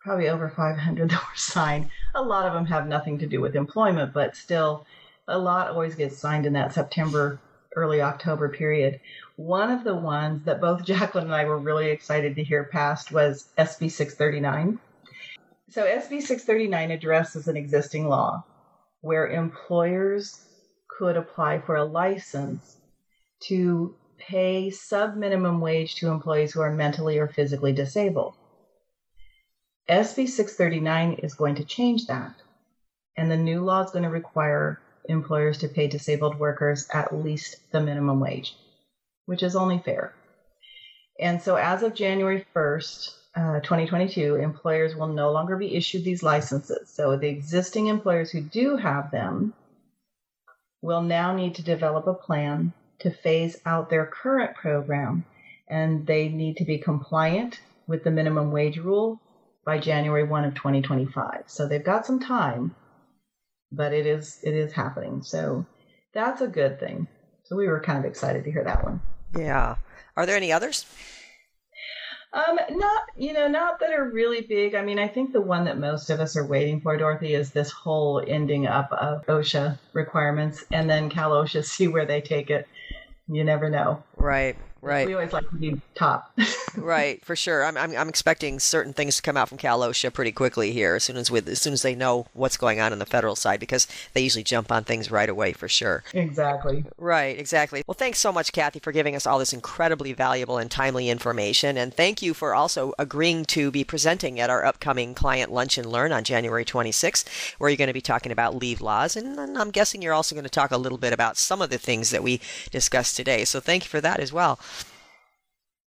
probably 0.00 0.28
over 0.28 0.48
500 0.48 1.10
that 1.10 1.20
were 1.20 1.36
signed. 1.36 1.90
A 2.14 2.22
lot 2.22 2.46
of 2.46 2.54
them 2.54 2.66
have 2.66 2.86
nothing 2.86 3.18
to 3.18 3.26
do 3.26 3.40
with 3.40 3.56
employment 3.56 4.14
but 4.14 4.36
still 4.36 4.86
a 5.26 5.36
lot 5.36 5.70
always 5.70 5.96
gets 5.96 6.16
signed 6.16 6.46
in 6.46 6.52
that 6.52 6.72
september 6.72 7.40
early 7.74 8.00
october 8.00 8.48
period. 8.48 9.00
One 9.34 9.72
of 9.72 9.82
the 9.82 9.96
ones 9.96 10.44
that 10.44 10.60
both 10.60 10.84
jacqueline 10.90 11.24
and 11.24 11.34
i 11.34 11.44
were 11.44 11.58
really 11.58 11.90
excited 11.90 12.36
to 12.36 12.44
hear 12.44 12.68
passed 12.70 13.10
was 13.10 13.48
sb 13.58 13.90
639 13.90 14.78
so 15.74 15.82
SB 15.82 16.22
639 16.22 16.92
addresses 16.92 17.48
an 17.48 17.56
existing 17.56 18.08
law 18.08 18.44
where 19.00 19.26
employers 19.26 20.46
could 20.86 21.16
apply 21.16 21.58
for 21.58 21.74
a 21.74 21.84
license 21.84 22.76
to 23.40 23.96
pay 24.16 24.70
sub 24.70 25.16
minimum 25.16 25.60
wage 25.60 25.96
to 25.96 26.10
employees 26.10 26.52
who 26.52 26.60
are 26.60 26.70
mentally 26.70 27.18
or 27.18 27.26
physically 27.26 27.72
disabled. 27.72 28.34
SB 29.90 30.28
639 30.28 31.14
is 31.14 31.34
going 31.34 31.56
to 31.56 31.64
change 31.64 32.06
that. 32.06 32.36
And 33.16 33.28
the 33.28 33.36
new 33.36 33.64
law 33.64 33.82
is 33.82 33.90
going 33.90 34.04
to 34.04 34.10
require 34.10 34.80
employers 35.08 35.58
to 35.58 35.68
pay 35.68 35.88
disabled 35.88 36.38
workers 36.38 36.86
at 36.94 37.12
least 37.12 37.56
the 37.72 37.80
minimum 37.80 38.20
wage, 38.20 38.56
which 39.26 39.42
is 39.42 39.56
only 39.56 39.80
fair. 39.80 40.14
And 41.18 41.42
so 41.42 41.56
as 41.56 41.82
of 41.82 41.96
January 41.96 42.46
1st, 42.54 43.23
uh, 43.36 43.60
2022, 43.60 44.36
employers 44.36 44.94
will 44.94 45.08
no 45.08 45.32
longer 45.32 45.56
be 45.56 45.74
issued 45.74 46.04
these 46.04 46.22
licenses. 46.22 46.88
So 46.88 47.16
the 47.16 47.28
existing 47.28 47.88
employers 47.88 48.30
who 48.30 48.40
do 48.40 48.76
have 48.76 49.10
them 49.10 49.54
will 50.82 51.02
now 51.02 51.34
need 51.34 51.56
to 51.56 51.62
develop 51.62 52.06
a 52.06 52.14
plan 52.14 52.72
to 53.00 53.10
phase 53.10 53.60
out 53.66 53.90
their 53.90 54.06
current 54.06 54.54
program, 54.54 55.24
and 55.66 56.06
they 56.06 56.28
need 56.28 56.58
to 56.58 56.64
be 56.64 56.78
compliant 56.78 57.60
with 57.86 58.04
the 58.04 58.10
minimum 58.10 58.52
wage 58.52 58.78
rule 58.78 59.20
by 59.64 59.78
January 59.78 60.24
1 60.24 60.44
of 60.44 60.54
2025. 60.54 61.44
So 61.46 61.66
they've 61.66 61.82
got 61.82 62.06
some 62.06 62.20
time, 62.20 62.74
but 63.72 63.92
it 63.92 64.06
is 64.06 64.38
it 64.42 64.54
is 64.54 64.72
happening. 64.72 65.22
So 65.22 65.66
that's 66.12 66.40
a 66.40 66.46
good 66.46 66.78
thing. 66.78 67.08
So 67.44 67.56
we 67.56 67.66
were 67.66 67.80
kind 67.80 67.98
of 67.98 68.04
excited 68.04 68.44
to 68.44 68.52
hear 68.52 68.64
that 68.64 68.84
one. 68.84 69.00
Yeah. 69.36 69.76
Are 70.16 70.26
there 70.26 70.36
any 70.36 70.52
others? 70.52 70.86
Um, 72.34 72.58
not 72.70 73.02
you 73.16 73.32
know, 73.32 73.46
not 73.46 73.78
that 73.78 73.92
are 73.92 74.10
really 74.10 74.40
big. 74.40 74.74
I 74.74 74.82
mean, 74.82 74.98
I 74.98 75.06
think 75.06 75.32
the 75.32 75.40
one 75.40 75.64
that 75.66 75.78
most 75.78 76.10
of 76.10 76.18
us 76.18 76.36
are 76.36 76.44
waiting 76.44 76.80
for, 76.80 76.96
Dorothy, 76.96 77.34
is 77.34 77.52
this 77.52 77.70
whole 77.70 78.22
ending 78.26 78.66
up 78.66 78.92
of 78.92 79.24
OSHA 79.26 79.78
requirements, 79.92 80.64
and 80.72 80.90
then 80.90 81.08
Cal 81.08 81.30
OSHA 81.30 81.64
see 81.64 81.86
where 81.86 82.06
they 82.06 82.20
take 82.20 82.50
it. 82.50 82.66
You 83.28 83.44
never 83.44 83.70
know. 83.70 84.02
Right. 84.16 84.56
Right. 84.84 85.06
We 85.06 85.14
always 85.14 85.32
like 85.32 85.48
to 85.48 85.56
be 85.56 85.80
top. 85.94 86.30
right, 86.76 87.24
for 87.24 87.34
sure. 87.34 87.64
I'm, 87.64 87.76
I'm, 87.76 87.96
I'm 87.96 88.08
expecting 88.08 88.60
certain 88.60 88.92
things 88.92 89.16
to 89.16 89.22
come 89.22 89.36
out 89.36 89.48
from 89.48 89.56
Cal 89.56 89.80
OSHA 89.80 90.12
pretty 90.12 90.32
quickly 90.32 90.72
here, 90.72 90.94
as 90.96 91.04
soon 91.04 91.16
as 91.16 91.30
with 91.30 91.48
as 91.48 91.60
soon 91.60 91.72
as 91.72 91.80
they 91.80 91.94
know 91.94 92.26
what's 92.34 92.58
going 92.58 92.80
on 92.80 92.92
in 92.92 92.98
the 92.98 93.06
federal 93.06 93.34
side, 93.34 93.60
because 93.60 93.86
they 94.12 94.20
usually 94.20 94.44
jump 94.44 94.70
on 94.70 94.84
things 94.84 95.10
right 95.10 95.28
away 95.28 95.52
for 95.54 95.68
sure. 95.68 96.04
Exactly. 96.12 96.84
Right, 96.98 97.38
exactly. 97.38 97.82
Well, 97.86 97.94
thanks 97.94 98.18
so 98.18 98.30
much, 98.30 98.52
Kathy, 98.52 98.78
for 98.78 98.92
giving 98.92 99.16
us 99.16 99.26
all 99.26 99.38
this 99.38 99.54
incredibly 99.54 100.12
valuable 100.12 100.58
and 100.58 100.70
timely 100.70 101.08
information, 101.08 101.78
and 101.78 101.94
thank 101.94 102.20
you 102.20 102.34
for 102.34 102.54
also 102.54 102.92
agreeing 102.98 103.46
to 103.46 103.70
be 103.70 103.84
presenting 103.84 104.38
at 104.38 104.50
our 104.50 104.66
upcoming 104.66 105.14
client 105.14 105.50
lunch 105.50 105.78
and 105.78 105.90
learn 105.90 106.12
on 106.12 106.24
January 106.24 106.64
26th, 106.64 107.54
where 107.56 107.70
you're 107.70 107.78
going 107.78 107.88
to 107.88 107.94
be 107.94 108.02
talking 108.02 108.32
about 108.32 108.54
leave 108.54 108.82
laws, 108.82 109.16
and, 109.16 109.38
and 109.38 109.56
I'm 109.56 109.70
guessing 109.70 110.02
you're 110.02 110.12
also 110.12 110.34
going 110.34 110.44
to 110.44 110.50
talk 110.50 110.72
a 110.72 110.76
little 110.76 110.98
bit 110.98 111.14
about 111.14 111.38
some 111.38 111.62
of 111.62 111.70
the 111.70 111.78
things 111.78 112.10
that 112.10 112.22
we 112.22 112.40
discussed 112.70 113.16
today. 113.16 113.44
So 113.46 113.60
thank 113.60 113.84
you 113.84 113.88
for 113.88 114.02
that 114.02 114.20
as 114.20 114.30
well. 114.30 114.58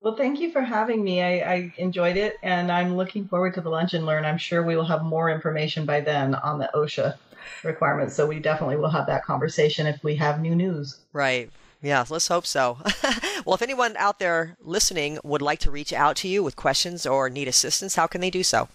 Well, 0.07 0.15
thank 0.15 0.39
you 0.39 0.53
for 0.53 0.61
having 0.61 1.03
me. 1.03 1.21
I, 1.21 1.31
I, 1.39 1.73
enjoyed 1.77 2.15
it, 2.15 2.37
and 2.41 2.71
I'm 2.71 2.95
looking 2.95 3.27
forward 3.27 3.55
to 3.55 3.61
the 3.61 3.69
lunch 3.69 3.93
and 3.93 4.05
learn. 4.05 4.23
I'm 4.23 4.37
sure 4.37 4.63
we 4.63 4.77
will 4.77 4.85
have 4.85 5.03
more 5.03 5.29
information 5.29 5.85
by 5.85 5.99
then 5.99 6.33
on 6.33 6.59
the 6.59 6.69
OSHA 6.73 7.17
requirements. 7.65 8.15
So 8.15 8.25
we 8.25 8.39
definitely 8.39 8.77
will 8.77 8.89
have 8.89 9.05
that 9.07 9.25
conversation 9.25 9.85
if 9.85 10.01
we 10.05 10.15
have 10.15 10.39
new 10.39 10.55
news. 10.55 10.97
Right. 11.11 11.51
Yeah, 11.81 12.05
let's 12.09 12.29
hope 12.29 12.45
so. 12.45 12.77
well, 13.45 13.55
if 13.55 13.61
anyone 13.61 13.97
out 13.97 14.17
there 14.17 14.55
listening 14.61 15.19
would 15.25 15.41
like 15.41 15.59
to 15.59 15.71
reach 15.71 15.91
out 15.91 16.15
to 16.17 16.29
you 16.29 16.41
with 16.41 16.55
questions 16.55 17.05
or 17.05 17.29
need 17.29 17.49
assistance, 17.49 17.95
how 17.95 18.07
can 18.07 18.21
they 18.21 18.29
do 18.29 18.43
so? 18.43 18.69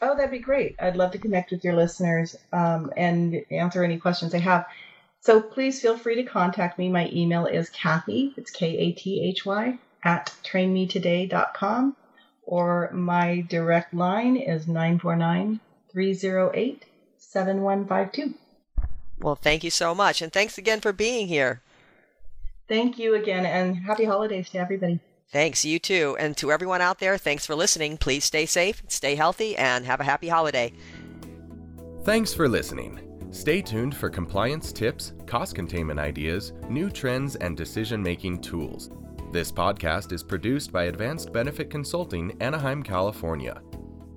Oh, 0.00 0.16
that'd 0.16 0.32
be 0.32 0.40
great. 0.40 0.74
I'd 0.80 0.96
love 0.96 1.12
to 1.12 1.18
connect 1.18 1.52
with 1.52 1.62
your 1.62 1.76
listeners 1.76 2.34
um, 2.52 2.92
and 2.96 3.44
answer 3.52 3.84
any 3.84 3.96
questions 3.96 4.32
they 4.32 4.40
have. 4.40 4.66
So 5.20 5.40
please 5.40 5.80
feel 5.80 5.96
free 5.96 6.16
to 6.16 6.24
contact 6.24 6.80
me. 6.80 6.88
My 6.88 7.08
email 7.12 7.46
is 7.46 7.70
Kathy, 7.70 8.34
it's 8.36 8.50
K 8.50 8.76
A 8.76 8.90
T 8.90 9.22
H 9.22 9.46
Y, 9.46 9.78
at 10.04 10.32
trainmetoday.com, 10.44 11.96
or 12.44 12.90
my 12.92 13.44
direct 13.48 13.94
line 13.94 14.36
is 14.36 14.66
949 14.66 15.60
308 15.90 16.84
7152. 17.18 18.34
Well, 19.20 19.36
thank 19.36 19.62
you 19.62 19.70
so 19.70 19.94
much. 19.94 20.20
And 20.20 20.32
thanks 20.32 20.58
again 20.58 20.80
for 20.80 20.92
being 20.92 21.28
here. 21.28 21.62
Thank 22.68 22.98
you 22.98 23.14
again, 23.14 23.46
and 23.46 23.76
happy 23.76 24.04
holidays 24.04 24.50
to 24.50 24.58
everybody. 24.58 25.00
Thanks, 25.30 25.64
you 25.64 25.78
too. 25.78 26.16
And 26.18 26.36
to 26.38 26.52
everyone 26.52 26.80
out 26.80 26.98
there, 26.98 27.16
thanks 27.16 27.46
for 27.46 27.54
listening. 27.54 27.96
Please 27.96 28.24
stay 28.24 28.46
safe, 28.46 28.82
stay 28.88 29.14
healthy, 29.14 29.56
and 29.56 29.86
have 29.86 30.00
a 30.00 30.04
happy 30.04 30.28
holiday. 30.28 30.72
Thanks 32.04 32.34
for 32.34 32.48
listening. 32.48 33.00
Stay 33.30 33.62
tuned 33.62 33.96
for 33.96 34.10
compliance 34.10 34.72
tips, 34.72 35.14
cost 35.26 35.54
containment 35.54 35.98
ideas, 35.98 36.52
new 36.68 36.90
trends, 36.90 37.36
and 37.36 37.56
decision 37.56 38.02
making 38.02 38.42
tools. 38.42 38.90
This 39.32 39.50
podcast 39.50 40.12
is 40.12 40.22
produced 40.22 40.72
by 40.72 40.84
Advanced 40.84 41.32
Benefit 41.32 41.70
Consulting, 41.70 42.36
Anaheim, 42.42 42.82
California. 42.82 43.62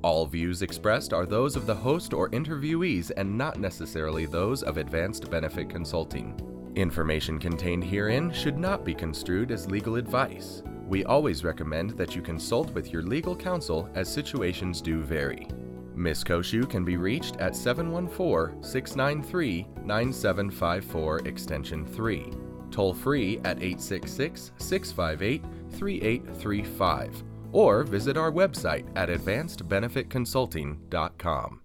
All 0.02 0.26
views 0.26 0.62
expressed 0.62 1.14
are 1.14 1.26
those 1.26 1.56
of 1.56 1.66
the 1.66 1.74
host 1.74 2.14
or 2.14 2.30
interviewees 2.32 3.14
and 3.16 3.38
not 3.38 3.58
necessarily 3.58 4.26
those 4.26 4.62
of 4.62 4.76
Advanced 4.76 5.32
Benefit 5.32 5.70
Consulting. 5.70 6.38
Information 6.76 7.40
contained 7.40 7.86
herein 7.86 8.30
should 8.34 8.58
not 8.58 8.84
be 8.84 8.94
construed 8.94 9.52
as 9.52 9.72
legal 9.72 9.96
advice. 9.96 10.62
We 10.86 11.06
always 11.06 11.46
recommend 11.46 11.92
that 11.92 12.14
you 12.14 12.22
consult 12.22 12.74
with 12.74 12.92
your 12.92 13.02
legal 13.02 13.38
counsel 13.38 13.90
as 13.96 14.12
situations 14.12 14.82
do 14.82 15.02
vary. 15.02 15.48
Ms. 15.96 16.26
Cociu 16.26 16.70
can 16.70 16.84
be 16.84 16.98
reached 16.98 17.38
at 17.38 17.56
714 17.56 18.62
693 18.62 19.66
9754 19.86 21.20
Extension 21.20 21.86
3, 21.86 22.34
toll 22.76 22.94
free 22.94 23.40
at 23.40 23.58
866 23.58 24.52
658 24.58 25.42
3835, 25.72 27.24
or 27.54 27.84
visit 27.84 28.18
our 28.18 28.32
website 28.32 28.86
at 28.96 29.10
advancedbenefitconsulting.com. 29.10 31.65